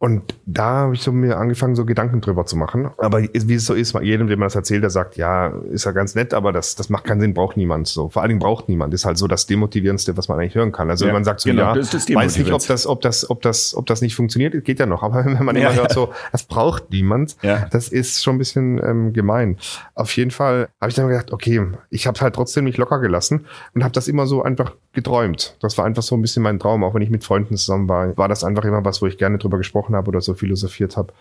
[0.00, 2.88] Und da habe ich so mir angefangen, so Gedanken drüber zu machen.
[2.98, 5.90] Aber wie es so ist, jedem, dem man das erzählt, der sagt, ja, ist ja
[5.90, 8.08] ganz nett, aber das, das macht keinen Sinn, braucht niemand so.
[8.08, 8.94] Vor allen Dingen braucht niemand.
[8.94, 10.88] Ist halt so das Demotivierendste, was man eigentlich hören kann.
[10.88, 13.42] Also ja, wenn man sagt so, genau, ja, weiß nicht, ob das, ob das, ob
[13.42, 15.02] das, ob das nicht funktioniert, geht ja noch.
[15.08, 17.66] Aber wenn man ja, immer hört so, das braucht niemand, ja.
[17.70, 19.58] das ist schon ein bisschen ähm, gemein.
[19.96, 23.46] Auf jeden Fall habe ich dann gedacht, okay, ich habe halt trotzdem nicht locker gelassen
[23.74, 25.56] und habe das immer so einfach geträumt.
[25.60, 26.84] Das war einfach so ein bisschen mein Traum.
[26.84, 29.38] Auch wenn ich mit Freunden zusammen war, war das einfach immer was, wo ich gerne
[29.38, 31.12] drüber gesprochen gesprochen habe oder so philosophiert habe.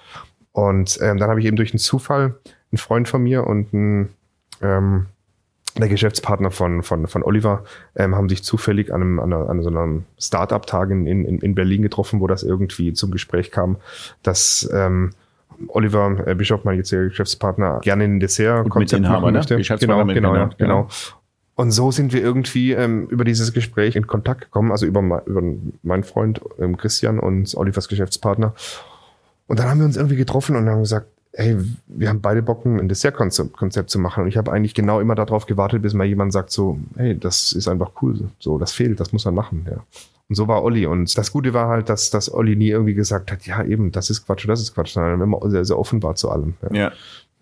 [0.51, 2.35] Und ähm, dann habe ich eben durch einen Zufall
[2.71, 4.09] einen Freund von mir und ein,
[4.61, 5.05] ähm,
[5.77, 7.63] der Geschäftspartner von, von, von Oliver
[7.95, 11.55] ähm, haben sich zufällig an, einem, an, einer, an so einem Start-up-Tag in, in, in
[11.55, 13.77] Berlin getroffen, wo das irgendwie zum Gespräch kam,
[14.23, 15.11] dass ähm,
[15.67, 19.31] Oliver äh, Bischof, mein jetziger Geschäftspartner, gerne ein Dessert-Konzept machen ne?
[19.33, 19.55] möchte.
[19.79, 20.87] Genau, genau, ja, genau.
[21.57, 25.41] Und so sind wir irgendwie ähm, über dieses Gespräch in Kontakt gekommen, also über, über
[25.81, 28.53] meinen Freund ähm, Christian und Olivers Geschäftspartner.
[29.47, 32.63] Und dann haben wir uns irgendwie getroffen und haben gesagt, hey, wir haben beide Bock,
[32.63, 34.23] ein Dessert-Konzept zu machen.
[34.23, 37.53] Und ich habe eigentlich genau immer darauf gewartet, bis mal jemand sagt so, hey, das
[37.53, 39.83] ist einfach cool, so, das fehlt, das muss man machen, ja.
[40.29, 40.85] Und so war Olli.
[40.85, 44.11] Und das Gute war halt, dass, dass Olli nie irgendwie gesagt hat, ja, eben, das
[44.11, 46.53] ist Quatsch, das ist Quatsch, sondern immer sehr, sehr offen war zu allem.
[46.69, 46.75] Ja.
[46.75, 46.91] ja.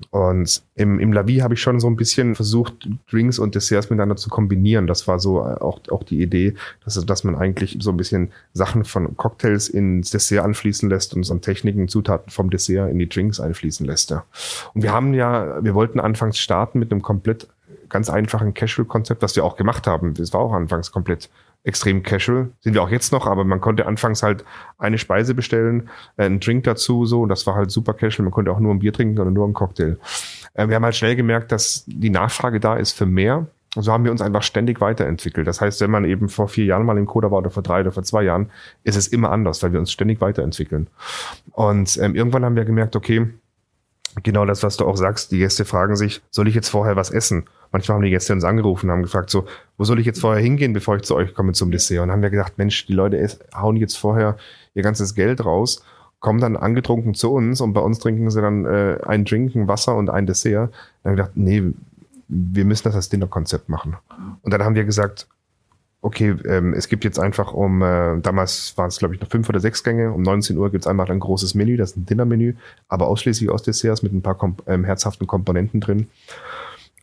[0.09, 4.17] Und im, im Lavi habe ich schon so ein bisschen versucht, Drinks und Desserts miteinander
[4.17, 4.87] zu kombinieren.
[4.87, 8.83] Das war so auch, auch die Idee, dass, dass man eigentlich so ein bisschen Sachen
[8.83, 13.39] von Cocktails ins Dessert anfließen lässt und so Techniken, Zutaten vom Dessert in die Drinks
[13.39, 14.11] einfließen lässt.
[14.11, 17.47] Und wir haben ja, wir wollten anfangs starten mit einem komplett
[17.89, 20.13] ganz einfachen Casual-Konzept, was wir auch gemacht haben.
[20.13, 21.29] Das war auch anfangs komplett
[21.65, 22.51] extrem casual.
[22.61, 24.45] Sind wir auch jetzt noch, aber man konnte anfangs halt
[24.77, 28.23] eine Speise bestellen, äh, einen Drink dazu, so, und das war halt super casual.
[28.23, 29.97] Man konnte auch nur ein Bier trinken oder nur einen Cocktail.
[30.53, 33.47] Äh, wir haben halt schnell gemerkt, dass die Nachfrage da ist für mehr.
[33.75, 35.47] Und so haben wir uns einfach ständig weiterentwickelt.
[35.47, 37.81] Das heißt, wenn man eben vor vier Jahren mal im Coda war oder vor drei
[37.81, 38.49] oder vor zwei Jahren,
[38.83, 40.87] ist es immer anders, weil wir uns ständig weiterentwickeln.
[41.51, 43.27] Und ähm, irgendwann haben wir gemerkt, okay,
[44.23, 47.11] genau das, was du auch sagst, die Gäste fragen sich, soll ich jetzt vorher was
[47.11, 47.45] essen?
[47.71, 49.45] Manchmal haben die Gäste uns angerufen, haben gefragt, so,
[49.77, 52.01] wo soll ich jetzt vorher hingehen, bevor ich zu euch komme zum Dessert?
[52.01, 54.37] Und haben wir gedacht, Mensch, die Leute hauen jetzt vorher
[54.73, 55.83] ihr ganzes Geld raus,
[56.19, 59.67] kommen dann angetrunken zu uns und bei uns trinken sie dann äh, ein Drink, ein
[59.67, 60.71] Wasser und ein Dessert.
[61.03, 61.63] Dann haben wir gedacht, nee,
[62.27, 63.97] wir müssen das als Dinnerkonzept machen.
[64.41, 65.27] Und dann haben wir gesagt,
[66.01, 69.49] okay, ähm, es gibt jetzt einfach um, äh, damals waren es glaube ich noch fünf
[69.49, 72.05] oder sechs Gänge, um 19 Uhr gibt es einmal ein großes Menü, das ist ein
[72.05, 72.55] Dinnermenü,
[72.87, 76.07] aber ausschließlich aus Desserts mit ein paar kom ähm, herzhaften Komponenten drin.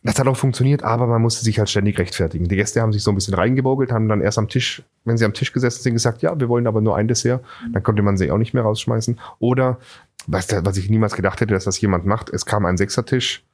[0.05, 2.49] Das hat auch funktioniert, aber man musste sich halt ständig rechtfertigen.
[2.49, 5.23] Die Gäste haben sich so ein bisschen reingebogelt, haben dann erst am Tisch, wenn sie
[5.23, 7.41] am Tisch gesessen sind, gesagt, ja, wir wollen aber nur ein Dessert.
[7.71, 9.17] Dann konnte man sie auch nicht mehr rausschmeißen.
[9.39, 9.79] Oder,
[10.27, 13.45] was, was ich niemals gedacht hätte, dass das jemand macht, es kam ein Sechsertisch,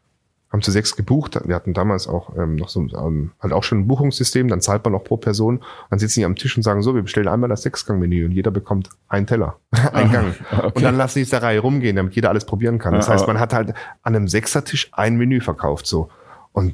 [0.51, 1.39] haben zu sechs gebucht.
[1.45, 4.83] Wir hatten damals auch ähm, noch so ähm, halt auch schon ein Buchungssystem, dann zahlt
[4.83, 5.61] man noch pro Person.
[5.89, 8.49] Dann sitzen die am Tisch und sagen so, wir bestellen einmal das Sechsgang-Menü und jeder
[8.49, 9.57] bekommt einen Teller,
[9.93, 10.35] einen Gang.
[10.51, 10.71] Okay.
[10.73, 12.93] Und dann lassen die es der Reihe rumgehen, damit jeder alles probieren kann.
[12.93, 16.09] Das heißt, man hat halt an einem Sechsertisch ein Menü verkauft so.
[16.51, 16.73] Und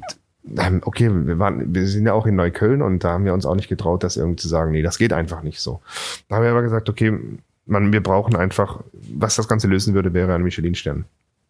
[0.58, 3.44] ähm, okay, wir waren, wir sind ja auch in Neukölln und da haben wir uns
[3.44, 5.80] auch nicht getraut, das irgendwie zu sagen, nee, das geht einfach nicht so.
[6.28, 7.18] Da haben wir aber gesagt, okay,
[7.66, 11.04] man, wir brauchen einfach, was das Ganze lösen würde, wäre ein Michelin-Stern.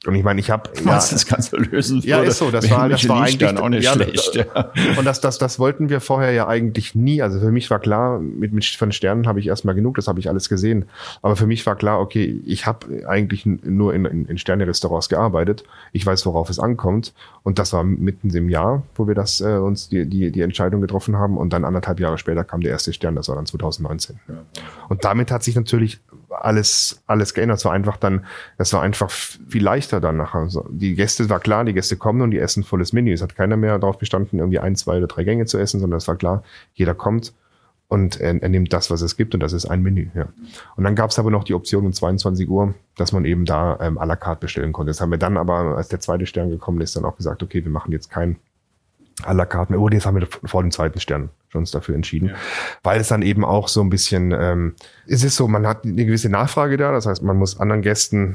[0.07, 2.50] Und ich meine, ich habe ja, das Ganze lösen Ja, ist so.
[2.50, 4.34] Das war, das war eigentlich auch nicht ja, schlecht.
[4.34, 4.72] Ja.
[4.98, 7.22] Und das, das, das wollten wir vorher ja eigentlich nie.
[7.22, 9.96] Also für mich war klar, mit, mit von Sternen habe ich erstmal genug.
[9.96, 10.86] Das habe ich alles gesehen.
[11.22, 15.64] Aber für mich war klar, okay, ich habe eigentlich nur in, in, in Sterne-Restaurants gearbeitet.
[15.92, 17.12] Ich weiß, worauf es ankommt.
[17.42, 20.80] Und das war mitten im Jahr, wo wir das äh, uns die, die, die Entscheidung
[20.80, 21.36] getroffen haben.
[21.36, 23.16] Und dann anderthalb Jahre später kam der erste Stern.
[23.16, 24.18] Das war dann 2019.
[24.28, 24.34] Ja.
[24.88, 26.00] Und damit hat sich natürlich
[26.45, 27.59] alles alles geändert.
[27.59, 28.24] Es war einfach dann,
[28.59, 30.41] es war einfach viel leichter dann nachher.
[30.41, 33.12] Also die Gäste war klar, die Gäste kommen und die essen volles Menü.
[33.12, 35.99] Es hat keiner mehr darauf bestanden, irgendwie ein, zwei oder drei Gänge zu essen, sondern
[35.99, 36.43] es war klar,
[36.74, 37.32] jeder kommt
[37.89, 40.09] und er, er nimmt das, was es gibt und das ist ein Menü.
[40.14, 40.28] Ja.
[40.76, 43.78] Und dann gab es aber noch die Option um 22 Uhr, dass man eben da
[43.80, 44.91] ähm, à la carte bestellen konnte.
[44.91, 47.64] Das haben wir dann aber, als der zweite Stern gekommen ist, dann auch gesagt, okay,
[47.64, 48.37] wir machen jetzt kein
[49.22, 49.80] à la carte mehr.
[49.80, 52.34] Oh, jetzt haben wir vor dem zweiten Stern schon uns dafür entschieden, ja.
[52.82, 54.74] weil es dann eben auch so ein bisschen, ähm,
[55.06, 58.34] es ist so, man hat eine gewisse Nachfrage da, das heißt, man muss anderen Gästen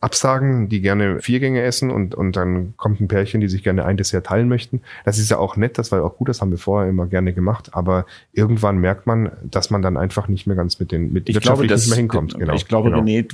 [0.00, 3.84] absagen, die gerne vier Gänge essen und, und dann kommt ein Pärchen, die sich gerne
[3.84, 4.80] ein Dessert teilen möchten.
[5.04, 7.06] Das ist ja auch nett, das war ja auch gut, das haben wir vorher immer
[7.06, 11.12] gerne gemacht, aber irgendwann merkt man, dass man dann einfach nicht mehr ganz mit den
[11.12, 12.38] mit ich glaube, nicht mehr hinkommt.
[12.38, 13.02] Genau, ich glaube, genau.
[13.02, 13.28] René,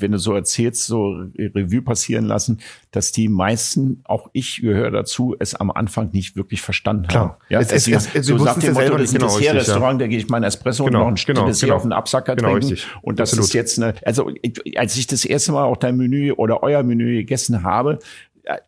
[0.00, 2.60] wenn du so erzählst, so Revue passieren lassen,
[2.92, 7.22] dass die meisten, auch ich gehöre dazu, es am Anfang nicht wirklich verstanden Klar.
[7.22, 7.34] haben.
[7.48, 10.06] Ja, es, es, es, es, so sagt dem Motto, das ist ein genau, Dessert-Restaurant, ja.
[10.06, 11.76] da gehe ich meinen Espresso genau, und noch ein genau, Dessert genau.
[11.76, 12.68] auf den Absacker genau, trinken.
[12.70, 12.88] Richtig.
[13.02, 13.46] Und das Absolut.
[13.46, 14.30] ist jetzt eine, also
[14.76, 17.98] als ich das erste Mal auch dein Menü oder euer Menü gegessen habe,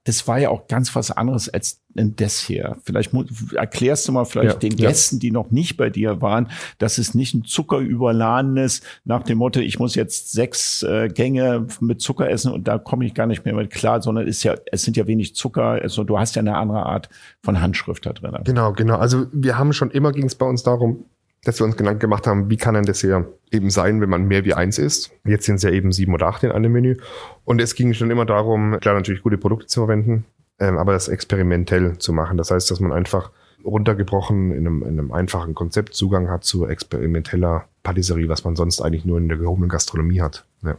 [0.05, 2.79] das war ja auch ganz was anderes als ein Dessert.
[2.85, 3.13] Vielleicht
[3.55, 5.21] erklärst du mal vielleicht ja, den Gästen, ja.
[5.21, 9.79] die noch nicht bei dir waren, dass es nicht ein zuckerüberladenes nach dem Motto, ich
[9.79, 13.55] muss jetzt sechs äh, Gänge mit Zucker essen und da komme ich gar nicht mehr
[13.55, 16.57] mit klar, sondern ist ja, es sind ja wenig Zucker, also du hast ja eine
[16.57, 17.09] andere Art
[17.43, 18.37] von Handschrift da drin.
[18.45, 18.97] Genau, genau.
[18.97, 21.05] Also wir haben schon immer ging es bei uns darum,
[21.45, 24.45] dass wir uns Gedanken gemacht haben, wie kann ein Dessert eben sein, wenn man mehr
[24.45, 25.13] wie eins isst.
[25.25, 26.97] Jetzt sind es ja eben sieben oder acht in einem Menü.
[27.45, 30.25] Und es ging schon immer darum, klar natürlich gute Produkte zu verwenden,
[30.59, 32.37] ähm, aber das experimentell zu machen.
[32.37, 33.31] Das heißt, dass man einfach
[33.65, 38.81] runtergebrochen in einem, in einem einfachen Konzept Zugang hat zu experimenteller Patisserie, was man sonst
[38.81, 40.45] eigentlich nur in der gehobenen Gastronomie hat.
[40.63, 40.77] Ja.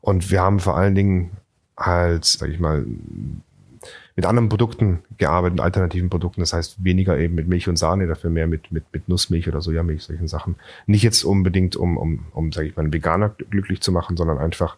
[0.00, 1.30] Und wir haben vor allen Dingen
[1.76, 2.84] halt, sag ich mal,
[4.18, 6.40] mit anderen Produkten gearbeitet, alternativen Produkten.
[6.40, 9.60] Das heißt, weniger eben mit Milch und Sahne, dafür mehr mit, mit, mit Nussmilch oder
[9.60, 10.56] Sojamilch, solchen Sachen.
[10.86, 14.38] Nicht jetzt unbedingt, um, um, um sage ich mal, einen Veganer glücklich zu machen, sondern
[14.38, 14.76] einfach,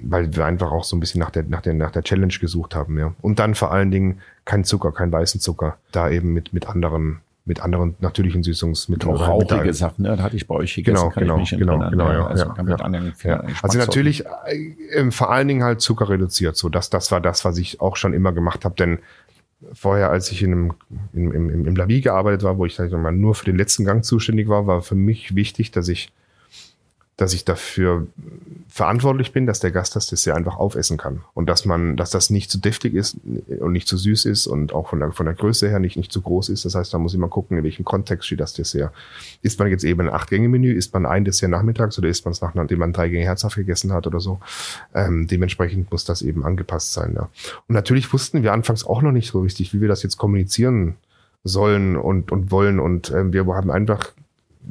[0.00, 2.74] weil wir einfach auch so ein bisschen nach der, nach der, nach der Challenge gesucht
[2.74, 3.14] haben, ja.
[3.22, 7.22] Und dann vor allen Dingen kein Zucker, kein weißen Zucker, da eben mit, mit anderen
[7.46, 9.14] mit anderen natürlichen Süßungsmitteln.
[9.14, 10.10] Auch rauchige Sachen, ne?
[10.10, 11.10] Das hatte ich bei euch gegessen.
[11.14, 13.42] Genau, genau, genau, genau, ja, also, ja, mit Anderen ja.
[13.62, 16.56] also natürlich äh, vor allen Dingen halt Zucker reduziert.
[16.56, 18.74] So, das, das war das, was ich auch schon immer gemacht habe.
[18.74, 18.98] Denn
[19.72, 20.72] vorher, als ich in einem,
[21.12, 23.84] im, im, im Lavi gearbeitet war, wo ich sag ich mal, nur für den letzten
[23.84, 26.12] Gang zuständig war, war für mich wichtig, dass ich
[27.16, 28.06] dass ich dafür
[28.68, 31.22] verantwortlich bin, dass der Gast das Dessert einfach aufessen kann.
[31.32, 33.16] Und dass man, dass das nicht zu deftig ist
[33.58, 36.12] und nicht zu süß ist und auch von der, von der Größe her nicht, nicht
[36.12, 36.66] zu groß ist.
[36.66, 38.92] Das heißt, da muss ich mal gucken, in welchem Kontext steht das Dessert.
[39.40, 42.42] Ist man jetzt eben ein Acht-Gänge-Menü, ist man ein Dessert nachmittags oder ist man es
[42.42, 44.38] nach, nachdem man drei Gänge herzhaft gegessen hat oder so.
[44.94, 47.14] Ähm, dementsprechend muss das eben angepasst sein.
[47.14, 47.30] Ja.
[47.66, 50.96] Und natürlich wussten wir anfangs auch noch nicht so richtig, wie wir das jetzt kommunizieren
[51.44, 52.78] sollen und, und wollen.
[52.78, 54.12] Und ähm, wir haben einfach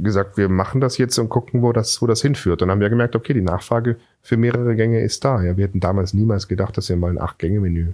[0.02, 2.62] gesagt, wir machen das jetzt und gucken, wo das, wo das hinführt.
[2.62, 5.42] Und dann haben wir gemerkt, okay, die Nachfrage für mehrere Gänge ist da.
[5.42, 7.94] Ja, wir hätten damals niemals gedacht, dass wir mal ein Acht-Gänge-Menü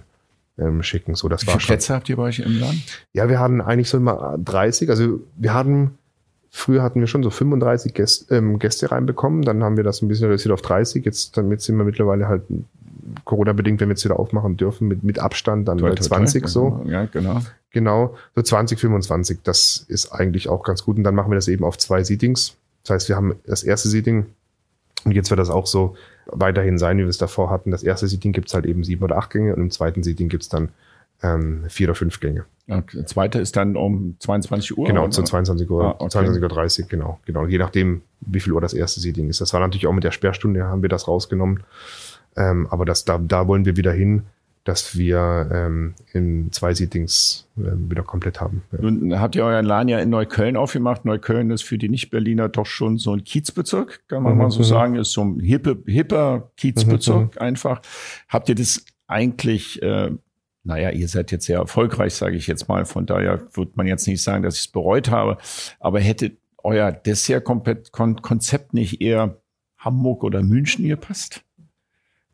[0.58, 1.14] ähm, schicken.
[1.14, 3.06] So, das Wie war viele Plätze habt ihr bei euch im Land?
[3.12, 4.90] Ja, wir hatten eigentlich so immer 30.
[4.90, 5.98] Also wir hatten,
[6.50, 9.42] früher hatten wir schon so 35 Gäste, ähm, Gäste reinbekommen.
[9.42, 11.04] Dann haben wir das ein bisschen reduziert auf 30.
[11.04, 12.42] Jetzt, damit sind wir mittlerweile halt
[13.24, 16.48] Corona-bedingt, wenn wir jetzt wieder aufmachen dürfen, mit, mit Abstand dann toi, bei 20 toi,
[16.48, 16.84] so.
[16.86, 17.40] Ja, genau.
[17.70, 20.98] Genau, so 20, 25, das ist eigentlich auch ganz gut.
[20.98, 22.56] Und dann machen wir das eben auf zwei Seatings.
[22.82, 24.26] Das heißt, wir haben das erste Seating
[25.04, 25.96] und jetzt wird das auch so
[26.26, 27.70] weiterhin sein, wie wir es davor hatten.
[27.70, 30.28] Das erste Seating gibt es halt eben sieben oder acht Gänge und im zweiten Seating
[30.28, 30.68] gibt es dann
[31.22, 32.44] ähm, vier oder fünf Gänge.
[32.68, 33.04] Okay.
[33.06, 34.86] Zweite ist dann um 22 Uhr?
[34.86, 36.18] Genau, zu 22 Uhr, ah, okay.
[36.18, 37.46] 22.30 Uhr, genau, genau.
[37.46, 39.40] Je nachdem, wie viel Uhr das erste Seating ist.
[39.40, 41.64] Das war natürlich auch mit der Sperrstunde, haben wir das rausgenommen.
[42.36, 44.22] Ähm, aber das, da, da wollen wir wieder hin,
[44.64, 48.62] dass wir ähm, in zwei Seatings äh, wieder komplett haben.
[48.70, 48.78] Ja.
[48.80, 51.04] Nun habt ihr euren Laden ja in Neukölln aufgemacht.
[51.04, 54.60] Neukölln ist für die Nicht-Berliner doch schon so ein Kiezbezirk, kann man mhm, mal so
[54.60, 54.64] mhm.
[54.64, 54.94] sagen.
[54.96, 57.82] Ist so ein hippe, hipper Kiezbezirk mhm, einfach.
[58.28, 60.12] Habt ihr das eigentlich, äh,
[60.62, 62.84] naja, ihr seid jetzt sehr erfolgreich, sage ich jetzt mal.
[62.84, 65.38] Von daher wird man jetzt nicht sagen, dass ich es bereut habe.
[65.80, 69.38] Aber hätte euer Dessert-Konzept nicht eher
[69.76, 71.42] Hamburg oder München gepasst?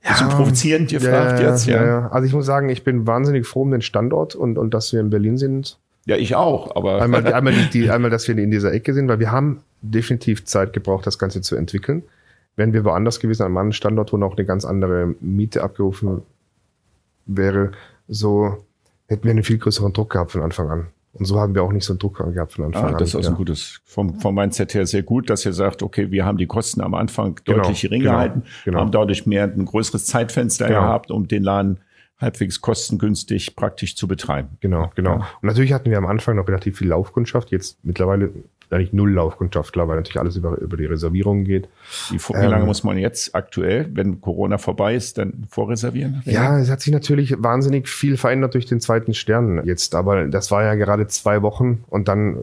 [0.04, 1.84] Ja, Bisschen provozierend gefragt ja, jetzt, ja.
[1.84, 2.08] ja.
[2.08, 5.00] Also ich muss sagen, ich bin wahnsinnig froh um den Standort und, und dass wir
[5.00, 5.78] in Berlin sind.
[6.06, 7.02] Ja, ich auch, aber.
[7.02, 10.44] Einmal, einmal, die, die, einmal, dass wir in dieser Ecke sind, weil wir haben definitiv
[10.44, 12.02] Zeit gebraucht, das Ganze zu entwickeln.
[12.56, 16.22] Wären wir woanders gewesen, an einem Standort, wo noch eine ganz andere Miete abgerufen
[17.26, 17.72] wäre,
[18.08, 18.64] so
[19.06, 20.86] hätten wir einen viel größeren Druck gehabt von Anfang an.
[21.18, 22.98] Und so haben wir auch nicht so einen Druck gehabt von Anfang ah, an.
[22.98, 23.34] Das ist also ja.
[23.34, 26.46] ein gutes, vom, vom Mindset her sehr gut, dass ihr sagt, okay, wir haben die
[26.46, 28.80] Kosten am Anfang genau, deutlich geringer genau, gehalten, genau.
[28.80, 30.80] haben dadurch mehr ein größeres Zeitfenster genau.
[30.80, 31.80] gehabt, um den Laden
[32.20, 34.58] halbwegs kostengünstig praktisch zu betreiben.
[34.60, 35.14] Genau, genau.
[35.14, 37.50] Und natürlich hatten wir am Anfang noch relativ viel Laufkundschaft.
[37.50, 38.30] Jetzt mittlerweile
[38.70, 41.68] eigentlich null Laufkundschaft, klar, weil natürlich alles über, über die Reservierungen geht.
[42.10, 46.22] Wie, wie ähm, lange muss man jetzt aktuell, wenn Corona vorbei ist, dann vorreservieren?
[46.24, 50.50] Ja, es hat sich natürlich wahnsinnig viel verändert durch den zweiten Stern jetzt, aber das
[50.50, 52.36] war ja gerade zwei Wochen und dann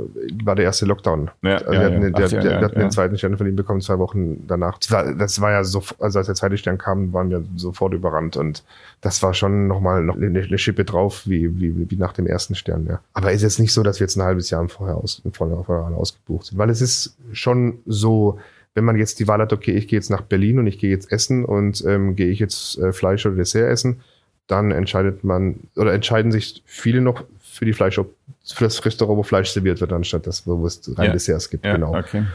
[0.43, 1.29] war der erste Lockdown.
[1.41, 2.09] Ja, also ja, wir hatten, ja.
[2.09, 4.79] Der, Ach, der, ja, wir hatten den zweiten Stern von ihm bekommen, zwei Wochen danach.
[4.79, 7.93] Das war, das war ja so, also als der zweite Stern kam, waren wir sofort
[7.93, 8.63] überrannt und
[9.01, 12.55] das war schon nochmal noch eine, eine Schippe drauf, wie, wie, wie nach dem ersten
[12.55, 12.99] Stern, ja.
[13.13, 15.95] Aber ist jetzt nicht so, dass wir jetzt ein halbes Jahr vorher, aus, vorher, vorher
[16.15, 18.39] ausgebucht sind, weil es ist schon so,
[18.73, 20.89] wenn man jetzt die Wahl hat, okay, ich gehe jetzt nach Berlin und ich gehe
[20.89, 24.01] jetzt essen und ähm, gehe ich jetzt äh, Fleisch oder Dessert essen,
[24.47, 29.23] dann entscheidet man oder entscheiden sich viele noch für die Fleisch, für das Restaurant, wo
[29.23, 31.13] Fleisch serviert wird, anstatt das, wo es rein ja.
[31.13, 31.65] Desserts gibt.
[31.65, 31.95] Ja, genau.
[31.95, 32.25] Okay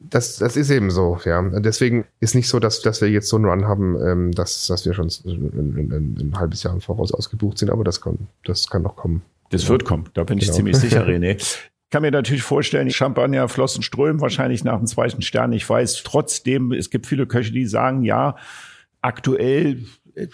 [0.00, 1.42] das, das ist eben so, ja.
[1.60, 4.86] Deswegen ist nicht so, dass, dass wir jetzt so einen Run haben, ähm, dass, dass
[4.86, 8.68] wir schon ein, ein, ein halbes Jahr im Voraus ausgebucht sind, aber das kann, das
[8.68, 9.22] kann noch kommen.
[9.50, 10.56] Das wird kommen, da bin ich genau.
[10.56, 11.42] ziemlich sicher, René.
[11.88, 15.54] Ich kann mir natürlich vorstellen, Champagner flossen strömen wahrscheinlich nach dem zweiten Stern.
[15.54, 18.36] Ich weiß trotzdem, es gibt viele Köche, die sagen, ja,
[19.00, 19.86] aktuell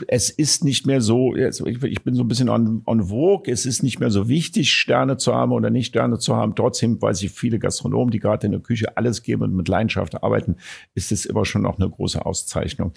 [0.09, 3.85] es ist nicht mehr so, ich bin so ein bisschen on, on vogue, es ist
[3.85, 6.57] nicht mehr so wichtig, Sterne zu haben oder nicht Sterne zu haben.
[6.57, 10.23] Trotzdem, weil sich viele Gastronomen, die gerade in der Küche alles geben und mit Leidenschaft
[10.25, 10.57] arbeiten,
[10.95, 12.95] ist es immer schon noch eine große Auszeichnung.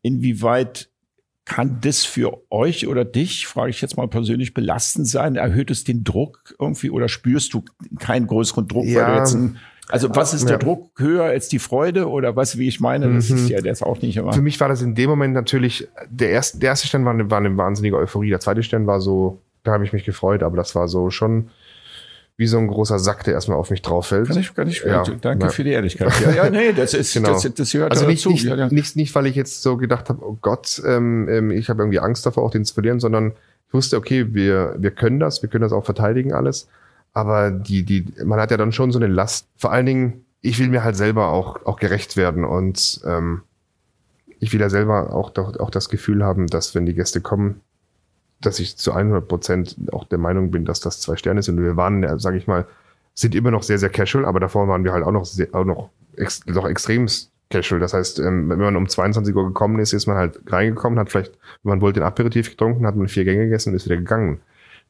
[0.00, 0.88] Inwieweit
[1.48, 5.36] kann das für euch oder dich, frage ich jetzt mal persönlich, belastend sein?
[5.36, 7.64] Erhöht es den Druck irgendwie oder spürst du
[7.98, 9.06] keinen größeren Druck, ja.
[9.06, 9.58] weil du jetzt ein
[9.90, 13.30] also was ist der Druck höher als die Freude oder was, wie ich meine, das
[13.30, 13.36] mhm.
[13.36, 14.34] ist ja das auch nicht immer.
[14.34, 17.30] Für mich war das in dem Moment natürlich, der erste, der erste Stern war eine,
[17.30, 20.58] war eine wahnsinnige Euphorie, der zweite Stern war so, da habe ich mich gefreut, aber
[20.58, 21.48] das war so schon,
[22.38, 24.28] wie so ein großer Sack, der erstmal auf mich drauf fällt.
[24.28, 25.02] Kann ich, kann ich, Ja.
[25.20, 25.50] danke Ja.
[25.50, 26.12] für die Ehrlichkeit.
[26.20, 27.32] Ja, ja, nee, das ist, Genau.
[27.32, 28.30] das, das gehört Also nicht, dazu.
[28.30, 31.68] nicht, ja, nicht, nicht, weil ich jetzt so gedacht habe, oh Gott, ähm, ähm, ich
[31.68, 33.32] habe irgendwie Angst davor, auch den zu verlieren, sondern
[33.66, 36.68] ich wusste, okay, wir, wir können das, wir können das auch verteidigen alles.
[37.12, 39.48] Aber die, die, man hat ja dann schon so eine Last.
[39.56, 43.42] Vor allen Dingen, ich will mir halt selber auch, auch gerecht werden und ähm,
[44.38, 47.60] ich will ja selber auch, auch das Gefühl haben, dass wenn die Gäste kommen,
[48.40, 51.60] dass ich zu 100 Prozent auch der Meinung bin, dass das zwei Sterne sind.
[51.60, 52.66] Wir waren, sage ich mal,
[53.14, 55.64] sind immer noch sehr, sehr casual, aber davor waren wir halt auch noch, sehr, auch
[55.64, 57.08] noch, ex, noch extrem
[57.50, 57.80] casual.
[57.80, 61.10] Das heißt, ähm, wenn man um 22 Uhr gekommen ist, ist man halt reingekommen, hat
[61.10, 61.32] vielleicht,
[61.62, 64.40] wenn man wollte, den Aperitif getrunken, hat man vier Gänge gegessen und ist wieder gegangen.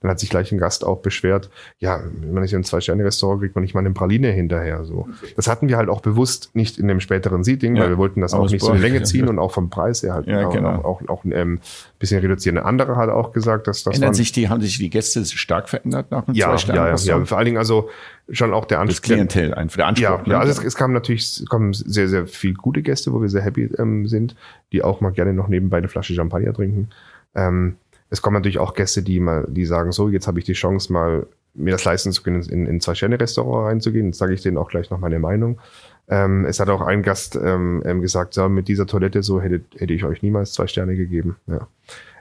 [0.01, 3.41] Dann hat sich gleich ein Gast auch beschwert, ja, wenn man ist in ein Zwei-Sterne-Restaurant,
[3.41, 4.85] kriegt man nicht mal eine Praline hinterher.
[4.85, 5.09] So.
[5.35, 8.21] Das hatten wir halt auch bewusst nicht in dem späteren Seating, Ja, weil wir wollten
[8.21, 9.05] das auch aus nicht so in Länge ja.
[9.05, 10.71] ziehen und auch vom Preis her halt Ja, auch, genau.
[10.71, 11.61] auch, auch, auch ähm,
[11.99, 12.59] bisschen reduzieren.
[12.59, 15.69] Eine andere hat auch gesagt, dass das Ändern sich die, haben sich die Gäste stark
[15.69, 17.91] verändert nach einem ja, zwei ja, ja, ja, vor allen Dingen also
[18.31, 19.03] schon auch der Das Anspruch.
[19.03, 20.05] Klientel einfach, der Anspruch.
[20.05, 20.33] Ja, ne?
[20.33, 23.43] ja, also es, es kamen natürlich kommen sehr, sehr viel gute Gäste, wo wir sehr
[23.43, 24.37] happy ähm, sind,
[24.73, 26.89] die auch mal gerne noch nebenbei eine Flasche Champagner trinken.
[27.35, 27.77] Ähm,
[28.11, 30.93] es kommen natürlich auch Gäste, die mal, die sagen, so, jetzt habe ich die Chance,
[30.93, 34.07] mal mir das leisten zu können, in, in ein Zwei-Sterne-Restaurant reinzugehen.
[34.07, 35.61] Jetzt sage ich denen auch gleich noch meine Meinung.
[36.09, 39.63] Ähm, es hat auch ein Gast ähm, ähm, gesagt, so, mit dieser Toilette so hätte,
[39.77, 41.37] hätte ich euch niemals zwei Sterne gegeben.
[41.47, 41.69] Ja.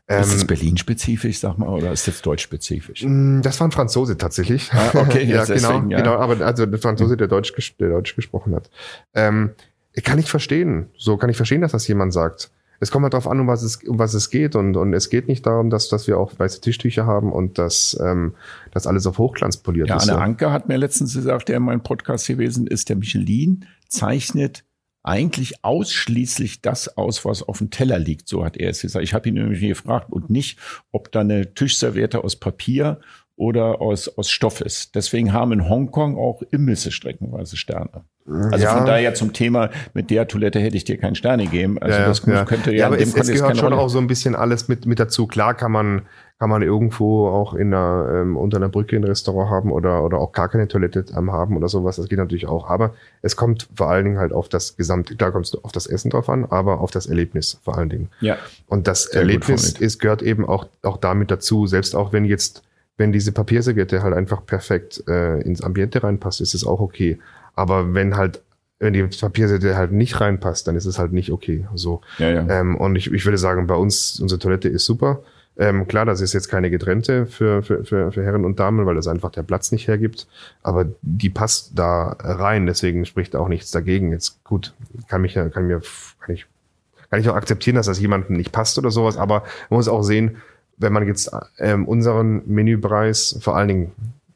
[0.08, 3.04] ist das Ähm, Berlin-spezifisch, sag mal, oder ist das deutsch-spezifisch?
[3.06, 4.72] Mm, Das war ein Franzose tatsächlich.
[4.74, 6.00] Ah, okay, ja, genau, deswegen, ja.
[6.00, 6.16] genau.
[6.16, 8.70] Aber also der Franzose, der Deutsch, der Deutsch gesprochen hat.
[9.14, 9.52] Ähm,
[10.04, 10.88] kann ich verstehen.
[10.98, 12.52] So kann ich verstehen, dass das jemand sagt.
[12.80, 14.56] Es kommt halt darauf an, um was es, um was es geht.
[14.56, 17.98] Und, und es geht nicht darum, dass, dass wir auch weiße Tischtücher haben und dass
[18.02, 18.36] ähm,
[18.72, 20.04] das alles auf Hochglanz poliert Ja, ist.
[20.04, 20.24] Anne So.
[20.24, 24.64] Anke hat mir letztens gesagt, der in meinem Podcast gewesen ist, der Michelin zeichnet
[25.04, 28.28] eigentlich ausschließlich das aus, was auf dem Teller liegt.
[28.28, 29.04] So hat er es gesagt.
[29.04, 30.60] Ich habe ihn nämlich gefragt und nicht,
[30.92, 33.00] ob da eine Tischserviette aus Papier
[33.38, 34.96] oder aus, aus Stoff ist.
[34.96, 38.04] Deswegen haben in Hongkong auch Imbisse streckenweise Sterne.
[38.28, 38.76] Also Ja.
[38.76, 41.78] von daher zum Thema, mit der Toilette hätte ich dir keinen Sterne gegeben.
[41.80, 44.36] Also das könnte ja, ja, aber es, es gehört schon Rolle- auch so ein bisschen
[44.36, 45.28] alles mit, mit dazu.
[45.28, 46.02] Klar kann man,
[46.40, 50.20] kann man irgendwo auch in einer, ähm, unter einer Brücke ein Restaurant haben oder, oder
[50.20, 51.96] auch gar keine Toilette ähm, haben oder sowas.
[51.96, 52.70] Das geht natürlich auch.
[52.70, 55.88] Aber es kommt vor allen Dingen halt auf das gesamte, klar kommt es auf das
[55.88, 58.10] Essen drauf an, aber auf das Erlebnis vor allen Dingen.
[58.20, 58.36] Ja.
[58.68, 61.66] Und das Sehr Erlebnis ist, gehört eben auch, auch damit dazu.
[61.66, 62.62] Selbst auch wenn jetzt,
[62.98, 67.20] wenn diese Papierserviette halt einfach perfekt äh, ins Ambiente reinpasst, ist es auch okay.
[67.58, 68.42] Aber wenn halt,
[68.80, 71.68] wenn die Papierserviette halt nicht reinpasst, dann ist es halt nicht okay.
[71.74, 72.02] So.
[72.20, 72.48] Ja, ja.
[72.48, 75.24] Ähm, und ich, ich würde sagen, bei uns, unsere Toilette ist super.
[75.60, 78.94] Ähm, klar, das ist jetzt keine getrennte für, für, für, für Herren und Damen, weil
[78.94, 80.28] das einfach der Platz nicht hergibt.
[80.62, 84.12] Aber die passt da rein, deswegen spricht auch nichts dagegen.
[84.12, 84.76] Jetzt gut,
[85.08, 85.82] kann mich ja, kann mir,
[86.20, 86.46] kann ich,
[87.10, 90.04] kann ich auch akzeptieren, dass das jemandem nicht passt oder sowas, aber man muss auch
[90.04, 90.38] sehen,
[90.78, 93.92] wenn man jetzt ähm, unseren Menüpreis, vor allen Dingen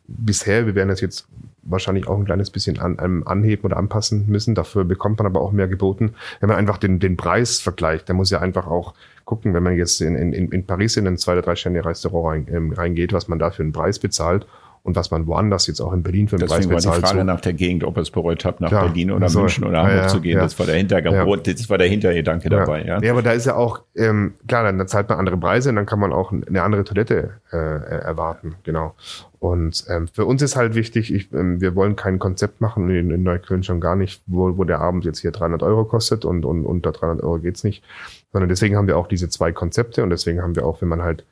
[0.08, 1.28] bisher, wir werden das jetzt
[1.64, 4.56] wahrscheinlich auch ein kleines bisschen an, ähm, anheben oder anpassen müssen.
[4.56, 6.14] Dafür bekommt man aber auch mehr geboten.
[6.40, 8.94] Wenn man einfach den, den Preis vergleicht, der muss ja einfach auch
[9.26, 12.48] gucken, wenn man jetzt in, in, in Paris in ein zwei oder drei Sterne Restaurant
[12.50, 14.48] rein, ähm, reingeht, was man da für einen Preis bezahlt
[14.84, 17.06] und was man woanders jetzt auch in Berlin für einen Deswegen war Preis die bezahlt.
[17.06, 17.24] Frage so.
[17.26, 19.40] nach der Gegend, ob ihr es bereut habt, nach Klar, Berlin oder so.
[19.42, 20.38] München oder Ja, Hamburg ja, zu gehen.
[20.38, 20.44] ja.
[20.44, 22.84] Das war der Hintergrund, das war der Hintergedanke dabei.
[22.84, 23.00] Ja.
[23.02, 25.76] Ja, aber da ist ja auch, ähm, klar, dann, dann zahlt man andere Preise und
[25.76, 28.96] dann kann man auch eine andere Toilette äh, erwarten, genau.
[29.40, 33.10] Und ähm, für uns ist halt wichtig, ich, ähm, wir wollen kein Konzept machen, in,
[33.12, 36.46] in Neukölln schon gar nicht, wo, wo der Abend jetzt hier 300 Euro kostet und,
[36.46, 37.84] und unter 300 Euro geht's nicht,
[38.32, 41.02] sondern deswegen haben wir auch diese zwei Konzepte und deswegen haben wir auch, wenn man
[41.02, 41.24] halt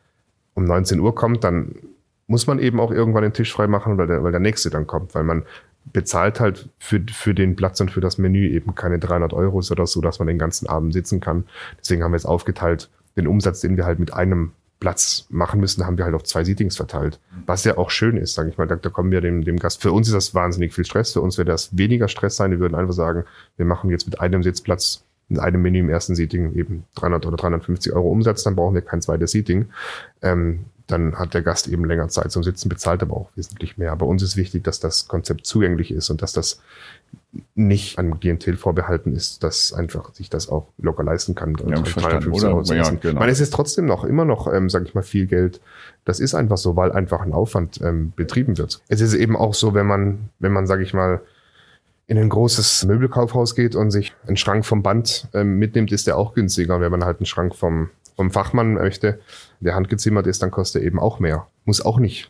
[0.55, 1.75] um 19 Uhr kommt, dann
[2.29, 4.87] muss man eben auch irgendwann den Tisch frei machen, weil der, weil der nächste dann
[4.87, 5.43] kommt, weil man
[5.91, 9.87] bezahlt halt für, für den Platz und für das Menü eben keine 300 Euro oder
[9.87, 11.45] so, dass man den ganzen Abend sitzen kann.
[11.79, 15.85] Deswegen haben wir jetzt aufgeteilt, den Umsatz, den wir halt mit einem Platz machen müssen,
[15.85, 17.19] haben wir halt auf zwei Seatings verteilt.
[17.47, 18.67] Was ja auch schön ist, sage ich mal.
[18.67, 19.81] Da, da kommen wir dem, dem Gast.
[19.81, 21.13] Für uns ist das wahnsinnig viel Stress.
[21.13, 22.51] Für uns wird das weniger Stress sein.
[22.51, 23.25] Wir würden einfach sagen,
[23.57, 27.37] wir machen jetzt mit einem Sitzplatz, mit einem Menü im ersten Seating eben 300 oder
[27.37, 28.43] 350 Euro Umsatz.
[28.43, 29.65] Dann brauchen wir kein zweites Seating.
[30.21, 33.95] Ähm, dann hat der Gast eben länger Zeit zum Sitzen, bezahlt aber auch wesentlich mehr.
[33.95, 36.61] Bei uns ist wichtig, dass das Konzept zugänglich ist und dass das
[37.53, 41.55] nicht an Klientel vorbehalten ist, dass einfach sich das auch locker leisten kann.
[41.67, 42.63] Ja, hab ich verstanden, oder?
[42.63, 42.97] zu Ja, genau.
[43.03, 45.61] Ich meine, es ist trotzdem noch, immer noch, ähm, sage ich mal, viel Geld.
[46.05, 48.81] Das ist einfach so, weil einfach ein Aufwand ähm, betrieben wird.
[48.87, 51.21] Es ist eben auch so, wenn man, wenn man, sage ich mal,
[52.07, 56.17] in ein großes Möbelkaufhaus geht und sich einen Schrank vom Band ähm, mitnimmt, ist der
[56.17, 56.75] auch günstiger.
[56.75, 59.21] Und wenn man halt einen Schrank vom, vom Fachmann möchte,
[59.61, 61.47] der handgezimmert ist, dann kostet er eben auch mehr.
[61.63, 62.29] Muss auch nicht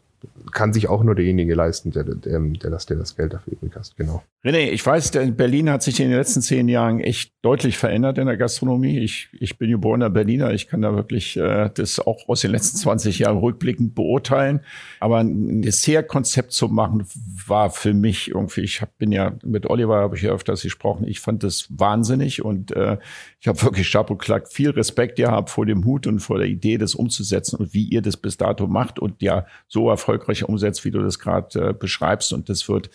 [0.51, 3.75] kann sich auch nur derjenige leisten, der, der, der, das, der das Geld dafür übrig
[3.75, 3.93] hat.
[3.97, 4.23] Genau.
[4.43, 8.25] René, ich weiß, Berlin hat sich in den letzten zehn Jahren echt deutlich verändert in
[8.25, 8.99] der Gastronomie.
[8.99, 10.53] Ich, ich bin geborener Berliner.
[10.53, 14.61] Ich kann da wirklich äh, das auch aus den letzten 20 Jahren rückblickend beurteilen.
[14.99, 17.05] Aber ein Dessert-Konzept zu machen,
[17.47, 21.05] war für mich irgendwie, ich hab, bin ja mit Oliver, habe ich ja öfters gesprochen,
[21.07, 22.97] ich fand das wahnsinnig und äh,
[23.41, 26.77] ich habe wirklich Chapeau Klack viel Respekt gehabt vor dem Hut und vor der Idee,
[26.77, 30.91] das umzusetzen und wie ihr das bis dato macht und ja so erfolgreich umsetzt, wie
[30.91, 32.33] du das gerade äh, beschreibst.
[32.33, 32.89] Und das wird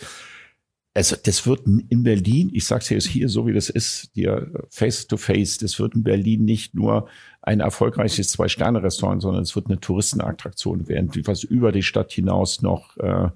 [0.94, 4.48] also das wird in Berlin, ich sage es jetzt hier so wie das ist, dir
[4.70, 7.08] face to face, das wird in Berlin nicht nur
[7.42, 12.96] ein erfolgreiches Zwei-Sterne-Restaurant, sondern es wird eine Touristenattraktion werden, was über die Stadt hinaus noch
[12.98, 13.28] äh,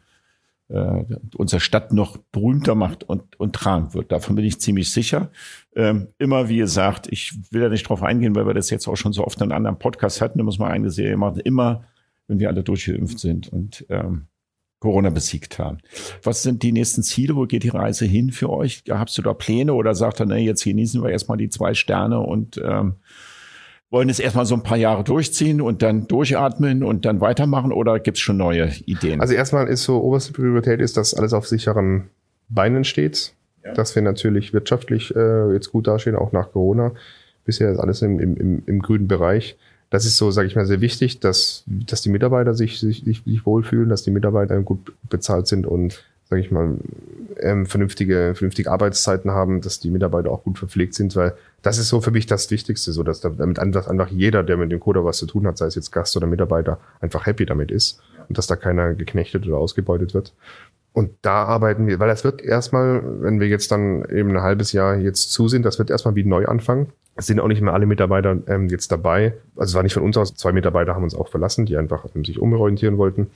[0.69, 1.05] äh,
[1.37, 4.13] unsere Stadt noch berühmter macht und, und tragen wird.
[4.13, 5.31] Davon bin ich ziemlich sicher.
[5.75, 8.97] Ähm, immer, wie gesagt, ich will da nicht drauf eingehen, weil wir das jetzt auch
[8.97, 11.85] schon so oft in anderen Podcast hatten, da muss man eine Serie machen, immer,
[12.29, 14.29] wenn wir alle durchgeimpft sind und ähm,
[14.81, 15.79] Corona besiegt haben.
[16.23, 17.35] Was sind die nächsten Ziele?
[17.35, 18.85] Wo geht die Reise hin für euch?
[18.89, 22.21] Hast du da Pläne oder sagt er, nee, jetzt genießen wir erstmal die zwei Sterne
[22.21, 22.95] und ähm,
[23.91, 27.99] wollen es erstmal so ein paar Jahre durchziehen und dann durchatmen und dann weitermachen oder
[27.99, 29.21] gibt es schon neue Ideen?
[29.21, 32.11] Also erstmal ist so oberste Priorität ist, dass alles auf sicheren
[32.49, 33.35] Beinen steht.
[33.65, 33.73] Ja.
[33.73, 36.93] Dass wir natürlich wirtschaftlich äh, jetzt gut dastehen, auch nach Corona.
[37.45, 39.57] Bisher ist alles im, im, im grünen Bereich
[39.91, 43.47] das ist so, sage ich mal, sehr wichtig, dass, dass die Mitarbeiter sich, sich, sich,
[43.47, 46.77] wohlfühlen, dass die Mitarbeiter gut bezahlt sind und, sage ich mal,
[47.41, 51.89] ähm, vernünftige, vernünftige Arbeitszeiten haben, dass die Mitarbeiter auch gut verpflegt sind, weil das ist
[51.89, 55.05] so für mich das Wichtigste, so dass damit einfach, einfach jeder, der mit dem Coder
[55.05, 58.37] was zu tun hat, sei es jetzt Gast oder Mitarbeiter, einfach happy damit ist und
[58.37, 60.35] dass da keiner geknechtet oder ausgebeutet wird.
[60.99, 64.73] Und da arbeiten wir, weil das wird erstmal, wenn wir jetzt dann eben ein halbes
[64.73, 66.89] Jahr jetzt zu sind, das wird erstmal wie neu anfangen.
[67.15, 69.35] Es sind auch nicht mehr alle Mitarbeiter ähm, jetzt dabei.
[69.55, 70.35] Also es war nicht von uns aus.
[70.35, 73.31] Zwei Mitarbeiter haben uns auch verlassen, die einfach ähm, sich umorientieren wollten.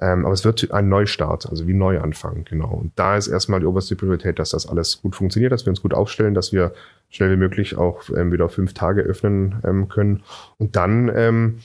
[0.00, 2.70] Ähm, aber es wird ein Neustart, also wie neu anfangen, genau.
[2.70, 5.82] Und da ist erstmal die oberste Priorität, dass das alles gut funktioniert, dass wir uns
[5.82, 6.72] gut aufstellen, dass wir
[7.10, 10.24] schnell wie möglich auch ähm, wieder fünf Tage öffnen ähm, können.
[10.58, 11.58] Und dann ähm,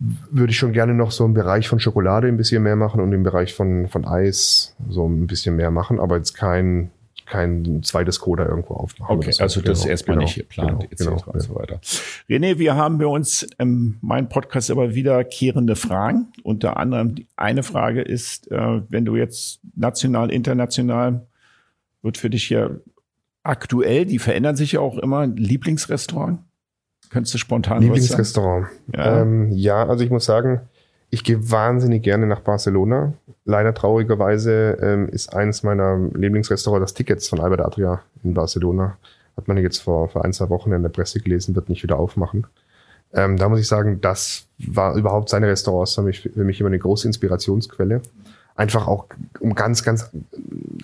[0.00, 3.12] würde ich schon gerne noch so im Bereich von Schokolade ein bisschen mehr machen und
[3.12, 6.90] im Bereich von, von Eis so ein bisschen mehr machen, aber jetzt kein
[7.26, 9.16] kein zweites Coda irgendwo aufmachen.
[9.16, 9.44] Okay, so.
[9.44, 10.98] also das genau, ist erstmal genau, nicht geplant, genau, etc.
[10.98, 11.80] Genau, und so weiter.
[12.28, 16.32] René, wir haben bei uns in meinem Podcast immer wiederkehrende Fragen.
[16.42, 21.26] Unter anderem eine Frage ist, äh, wenn du jetzt national, international,
[22.02, 22.70] wird für dich ja
[23.44, 26.40] aktuell, die verändern sich ja auch immer, Lieblingsrestaurant?
[27.10, 28.68] Könntest du spontan Lieblingsrestaurant.
[28.94, 29.20] Ja.
[29.20, 30.60] Ähm, ja, also ich muss sagen,
[31.10, 33.14] ich gehe wahnsinnig gerne nach Barcelona.
[33.44, 38.96] Leider traurigerweise ähm, ist eines meiner Lieblingsrestaurants das Tickets von Albert Adria in Barcelona.
[39.36, 41.98] Hat man jetzt vor, vor ein, zwei Wochen in der Presse gelesen, wird nicht wieder
[41.98, 42.46] aufmachen.
[43.12, 46.68] Ähm, da muss ich sagen, das war überhaupt seine Restaurants für mich, für mich immer
[46.68, 48.02] eine große Inspirationsquelle
[48.60, 49.06] einfach auch
[49.40, 50.10] um ganz, ganz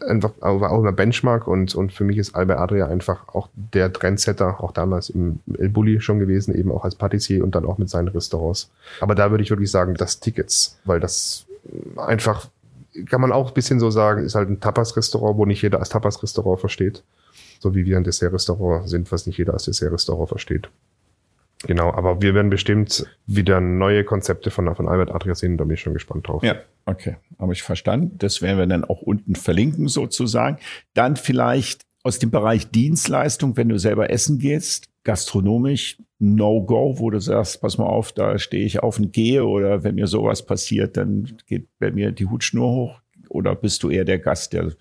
[0.07, 4.63] einfach auch immer Benchmark und, und für mich ist Albert Adria einfach auch der Trendsetter,
[4.63, 7.91] auch damals im El Bulli schon gewesen, eben auch als Patissier und dann auch mit
[7.91, 8.71] seinen Restaurants.
[9.01, 11.47] Aber da würde ich wirklich sagen, das Tickets, weil das
[11.97, 12.49] einfach,
[13.11, 15.89] kann man auch ein bisschen so sagen, ist halt ein Tapas-Restaurant, wo nicht jeder als
[15.89, 17.03] Tapas-Restaurant versteht.
[17.59, 20.69] So wie wir ein Dessert-Restaurant sind, was nicht jeder als Dessert-Restaurant versteht.
[21.67, 25.75] Genau, aber wir werden bestimmt wieder neue Konzepte von, von Albert Adria sehen, da bin
[25.75, 26.43] ich schon gespannt drauf.
[26.43, 28.17] Ja, okay, habe ich verstanden.
[28.19, 30.59] Das werden wir dann auch unten verlinken sozusagen.
[30.95, 37.21] Dann vielleicht aus dem Bereich Dienstleistung, wenn du selber essen gehst, gastronomisch, No-Go, wo du
[37.21, 40.97] sagst, pass mal auf, da stehe ich auf und gehe oder wenn mir sowas passiert,
[40.97, 44.73] dann geht bei mir die Hutschnur hoch oder bist du eher der Gast, der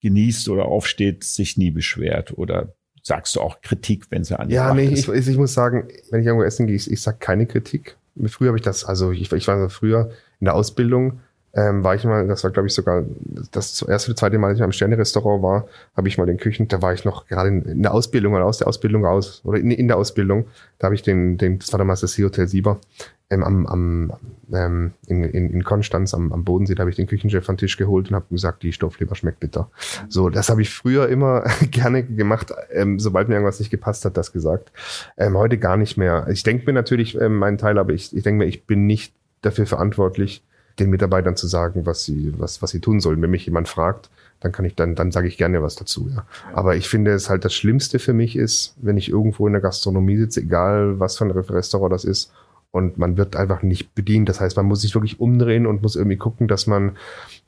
[0.00, 4.72] genießt oder aufsteht, sich nie beschwert oder sagst du auch Kritik, wenn sie an Ja,
[4.72, 5.08] nee, ist.
[5.08, 7.96] Ich, ich muss sagen, wenn ich irgendwo essen gehe, ich, ich sag keine Kritik.
[8.26, 11.20] Früher habe ich das, also ich, ich war früher in der Ausbildung,
[11.54, 13.04] ähm, war ich mal, das war glaube ich sogar
[13.50, 16.68] das erste oder zweite Mal, als ich am Sterne-Restaurant war, habe ich mal den Küchen,
[16.68, 19.58] da war ich noch gerade in, in, der Ausbildung oder aus der Ausbildung raus oder
[19.58, 20.46] in, in der Ausbildung,
[20.78, 22.80] da habe ich den, den, das war damals das Hotel Sieber,
[23.32, 24.12] ähm, am, am
[24.52, 27.76] ähm, in, in, in Konstanz am, am Bodensee, da habe ich den Küchenchef den Tisch
[27.78, 29.70] geholt und habe gesagt, die Stoffleber schmeckt bitter.
[30.08, 34.16] So, das habe ich früher immer gerne gemacht, ähm, sobald mir irgendwas nicht gepasst hat,
[34.16, 34.72] das gesagt.
[35.16, 36.26] Ähm, heute gar nicht mehr.
[36.30, 39.14] Ich denke mir natürlich ähm, meinen Teil, aber ich, ich denke mir, ich bin nicht
[39.40, 40.44] dafür verantwortlich,
[40.78, 43.20] den Mitarbeitern zu sagen, was sie, was, was sie tun sollen.
[43.20, 44.10] Wenn mich jemand fragt,
[44.40, 46.10] dann kann ich dann, dann sage ich gerne was dazu.
[46.14, 46.26] Ja.
[46.52, 49.62] Aber ich finde es halt das Schlimmste für mich ist, wenn ich irgendwo in der
[49.62, 52.32] Gastronomie sitze, egal was für ein Restaurant das ist,
[52.72, 54.30] und man wird einfach nicht bedient.
[54.30, 56.92] Das heißt, man muss sich wirklich umdrehen und muss irgendwie gucken, dass man,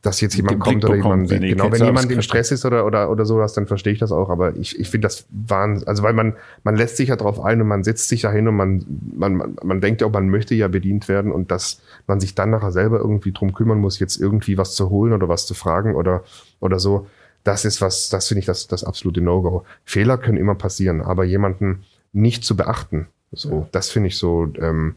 [0.02, 3.10] dass jetzt jemand kommt oder jemand, wenn genau, wenn jemand im Stress ist oder, oder,
[3.10, 4.28] oder sowas, dann verstehe ich das auch.
[4.28, 5.88] Aber ich, ich finde das Wahnsinn.
[5.88, 8.46] Also, weil man, man lässt sich ja drauf ein und man setzt sich da hin
[8.48, 8.84] und man,
[9.16, 12.34] man, man, man denkt ja auch, man möchte ja bedient werden und dass man sich
[12.34, 15.54] dann nachher selber irgendwie drum kümmern muss, jetzt irgendwie was zu holen oder was zu
[15.54, 16.22] fragen oder,
[16.60, 17.06] oder so.
[17.44, 19.64] Das ist was, das finde ich das, das absolute No-Go.
[19.86, 24.48] Fehler können immer passieren, aber jemanden nicht zu beachten, so, das finde ich so.
[24.60, 24.96] Ähm,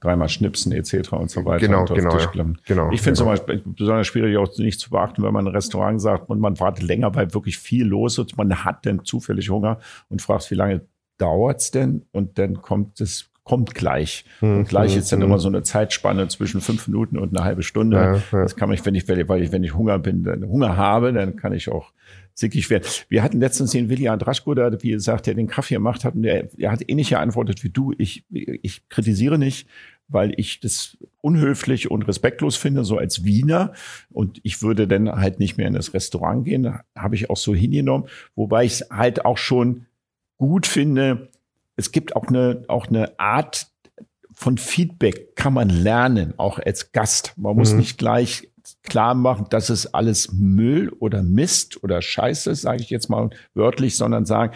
[0.00, 1.12] Dreimal schnipsen etc.
[1.12, 1.66] und so weiter.
[1.66, 2.30] Genau, genau, ja.
[2.66, 2.90] genau.
[2.92, 3.14] Ich finde genau.
[3.14, 6.60] zum Beispiel besonders schwierig auch nicht zu beachten, wenn man ein Restaurant sagt und man
[6.60, 8.36] wartet länger, weil wirklich viel los ist.
[8.36, 9.78] Man hat dann zufällig Hunger
[10.10, 10.82] und fragt, wie lange
[11.16, 12.04] dauert's denn?
[12.12, 14.24] Und dann kommt es kommt gleich.
[14.40, 15.28] Hm, und gleich hm, ist dann hm.
[15.28, 17.96] immer so eine Zeitspanne zwischen fünf Minuten und eine halbe Stunde.
[17.96, 18.42] Ja, ja.
[18.42, 21.36] Das kann ich, wenn ich, weil ich, wenn ich Hunger bin, dann Hunger habe, dann
[21.36, 21.92] kann ich auch
[22.36, 22.84] sickig werden.
[23.08, 26.22] Wir hatten letztens den Willi Andraschko, der, wie gesagt, der den Kaffee gemacht hat, und
[26.22, 27.94] der, der hat ähnlich geantwortet wie du.
[27.96, 29.66] Ich, ich kritisiere nicht,
[30.06, 33.72] weil ich das unhöflich und respektlos finde, so als Wiener.
[34.10, 36.78] Und ich würde dann halt nicht mehr in das Restaurant gehen.
[36.94, 38.06] Habe ich auch so hingenommen.
[38.34, 39.86] Wobei ich es halt auch schon
[40.36, 41.30] gut finde.
[41.74, 43.68] Es gibt auch eine, auch eine Art
[44.32, 47.32] von Feedback kann man lernen, auch als Gast.
[47.36, 47.78] Man muss mhm.
[47.78, 48.50] nicht gleich
[48.82, 53.96] klar machen, dass es alles Müll oder Mist oder Scheiße, sage ich jetzt mal wörtlich,
[53.96, 54.52] sondern sagen,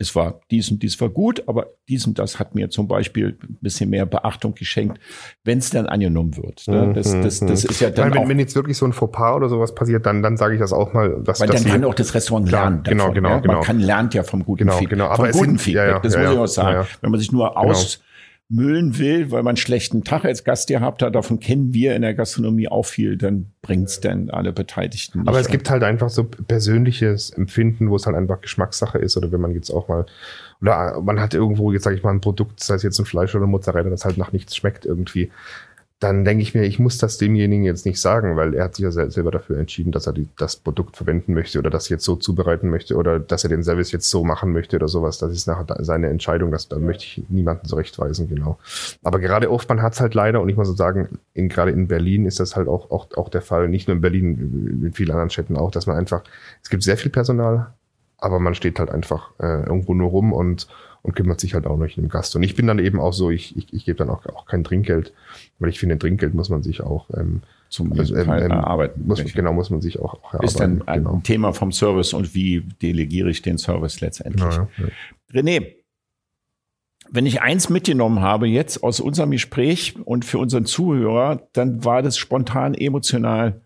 [0.00, 3.36] es war dies und dies war gut, aber dies und das hat mir zum Beispiel
[3.42, 5.00] ein bisschen mehr Beachtung geschenkt,
[5.42, 6.68] wenn es dann angenommen wird.
[6.68, 6.92] Ne?
[6.94, 9.48] Das, das, das ist ja dann Weil, wenn, wenn jetzt wirklich so ein Fauxpas oder
[9.48, 11.20] sowas passiert, dann, dann sage ich das auch mal.
[11.24, 12.84] Dass, Weil dann kann auch das Restaurant lernen.
[12.84, 13.34] Klar, davon, genau, genau, ja?
[13.34, 13.60] Man genau.
[13.60, 14.98] kann lernt ja vom guten genau, Feedback.
[14.98, 16.88] Genau, aber vom guten Feedback, ja, ja, das muss ich auch sagen.
[17.00, 17.60] Wenn man sich nur genau.
[17.60, 18.00] aus
[18.50, 22.00] müllen will, weil man einen schlechten Tag als Gast gehabt hat, davon kennen wir in
[22.00, 25.28] der Gastronomie auch viel, dann bringt's denn alle Beteiligten nicht.
[25.28, 29.30] Aber es gibt halt einfach so persönliches Empfinden, wo es halt einfach Geschmackssache ist oder
[29.32, 30.06] wenn man jetzt auch mal
[30.62, 33.34] oder man hat irgendwo jetzt sage ich mal ein Produkt, sei es jetzt ein Fleisch
[33.34, 35.30] oder Mozzarella, das halt nach nichts schmeckt irgendwie
[36.00, 38.84] dann denke ich mir, ich muss das demjenigen jetzt nicht sagen, weil er hat sich
[38.84, 42.14] ja selber dafür entschieden, dass er die, das Produkt verwenden möchte oder das jetzt so
[42.14, 45.18] zubereiten möchte oder dass er den Service jetzt so machen möchte oder sowas.
[45.18, 48.58] Das ist nachher seine Entscheidung, das, da möchte ich niemanden zurechtweisen, genau.
[49.02, 51.72] Aber gerade oft, man hat es halt leider, und ich muss so sagen, in, gerade
[51.72, 54.92] in Berlin ist das halt auch, auch, auch der Fall, nicht nur in Berlin, in
[54.92, 56.22] vielen anderen Städten auch, dass man einfach,
[56.62, 57.74] es gibt sehr viel Personal,
[58.18, 60.68] aber man steht halt einfach äh, irgendwo nur rum und
[61.08, 62.36] und kümmert sich halt auch noch um Gast.
[62.36, 64.62] Und ich bin dann eben auch so, ich, ich, ich gebe dann auch, auch kein
[64.62, 65.14] Trinkgeld,
[65.58, 67.40] weil ich finde, Trinkgeld muss man sich auch ähm,
[67.70, 69.06] zum also, ähm, ähm, erarbeiten.
[69.06, 70.44] Muss, genau, muss man sich auch, auch erarbeiten.
[70.44, 71.20] Ist dann ein genau.
[71.24, 74.54] Thema vom Service und wie delegiere ich den Service letztendlich.
[74.54, 74.86] Ja, ja.
[75.32, 75.76] René,
[77.10, 82.02] wenn ich eins mitgenommen habe jetzt aus unserem Gespräch und für unseren Zuhörer, dann war
[82.02, 83.62] das spontan emotional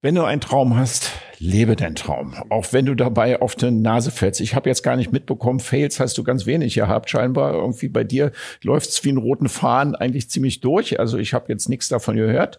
[0.00, 1.10] wenn du einen Traum hast,
[1.40, 2.34] lebe deinen Traum.
[2.48, 4.40] Auch wenn du dabei auf die Nase fällst.
[4.40, 7.10] Ich habe jetzt gar nicht mitbekommen, Fails hast du ganz wenig gehabt.
[7.10, 8.32] Scheinbar irgendwie bei dir
[8.62, 10.98] läuft's wie einen roten Faden eigentlich ziemlich durch.
[10.98, 12.58] Also ich habe jetzt nichts davon gehört.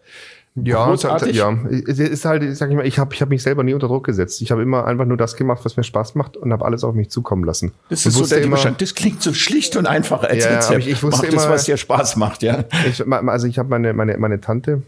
[0.56, 1.36] Ja, Großartig.
[1.36, 1.56] ja.
[1.86, 4.04] Es ist halt, sag ich mal, ich habe ich hab mich selber nie unter Druck
[4.04, 4.42] gesetzt.
[4.42, 6.94] Ich habe immer einfach nur das gemacht, was mir Spaß macht und habe alles auf
[6.94, 7.72] mich zukommen lassen.
[7.88, 10.80] Das ist so der immer, Das klingt so schlicht und einfach als ja, Rezept.
[10.80, 12.64] Ich, ich wusste Mach immer, das, was dir Spaß macht, ja.
[12.88, 14.82] Ich, also ich habe meine, meine, meine Tante,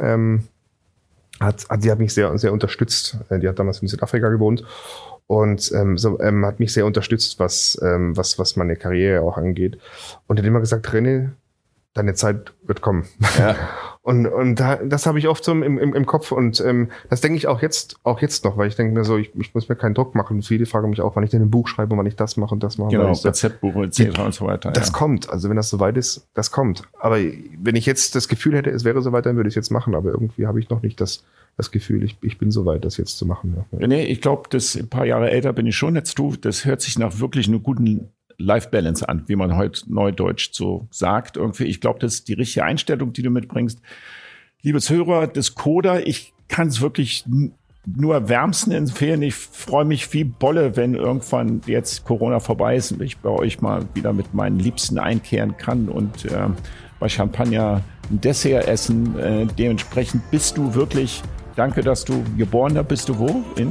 [0.00, 0.44] ähm,
[1.40, 3.18] hat, hat, die hat mich sehr, sehr unterstützt.
[3.28, 4.64] Äh, die hat damals in Südafrika gewohnt
[5.28, 9.36] und ähm, so, ähm, hat mich sehr unterstützt, was, ähm, was, was meine Karriere auch
[9.36, 9.78] angeht.
[10.26, 11.30] Und hat immer gesagt, René,
[11.92, 13.06] deine Zeit wird kommen.
[13.38, 13.54] Ja.
[14.08, 17.20] Und, und da, das habe ich oft so im, im, im Kopf und ähm, das
[17.20, 19.68] denke ich auch jetzt, auch jetzt noch, weil ich denke mir so, ich, ich muss
[19.68, 20.38] mir keinen Druck machen.
[20.38, 22.38] Und viele fragen mich auch, wann ich denn ein Buch schreibe und wann ich das
[22.38, 22.92] mache und das mache.
[22.92, 24.18] Genau, Rezeptbuch etc.
[24.20, 24.70] und so weiter.
[24.70, 24.94] Das ja.
[24.94, 25.28] kommt.
[25.28, 26.84] Also wenn das soweit ist, das kommt.
[26.98, 29.70] Aber wenn ich jetzt das Gefühl hätte, es wäre soweit, dann würde ich es jetzt
[29.70, 29.94] machen.
[29.94, 31.22] Aber irgendwie habe ich noch nicht das,
[31.58, 33.62] das Gefühl, ich, ich bin soweit, das jetzt zu machen.
[33.78, 33.86] Ja.
[33.86, 36.34] Nee, ich glaube, das ein paar Jahre älter bin ich schon jetzt du.
[36.34, 40.86] Das hört sich nach wirklich einer guten Life Balance an, wie man heute neudeutsch so
[40.90, 41.36] sagt.
[41.36, 43.80] Irgendwie, ich glaube, das ist die richtige Einstellung, die du mitbringst.
[44.62, 47.24] Liebes Hörer des Coda, ich kann es wirklich
[47.96, 49.22] nur wärmsten empfehlen.
[49.22, 53.60] Ich freue mich wie Bolle, wenn irgendwann jetzt Corona vorbei ist und ich bei euch
[53.60, 56.48] mal wieder mit meinen Liebsten einkehren kann und äh,
[57.00, 59.18] bei Champagner ein Dessert essen.
[59.18, 61.22] Äh, dementsprechend bist du wirklich
[61.58, 63.08] Danke, dass du geborener bist.
[63.08, 63.42] Du wo?
[63.56, 63.70] In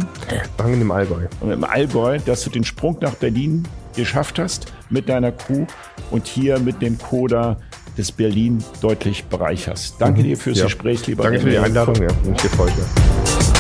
[0.58, 1.22] Bangen im Allgäu.
[1.42, 3.64] Im Allgäu, dass du den Sprung nach Berlin
[3.96, 5.66] geschafft hast mit deiner Crew
[6.12, 7.56] und hier mit dem Coda
[7.98, 9.96] des Berlin deutlich bereicherst.
[10.00, 10.26] Danke mhm.
[10.26, 10.66] dir fürs ja.
[10.66, 12.10] Gespräch, lieber Danke für die Einladung, ja.
[12.26, 13.57] Und gefreut, ja.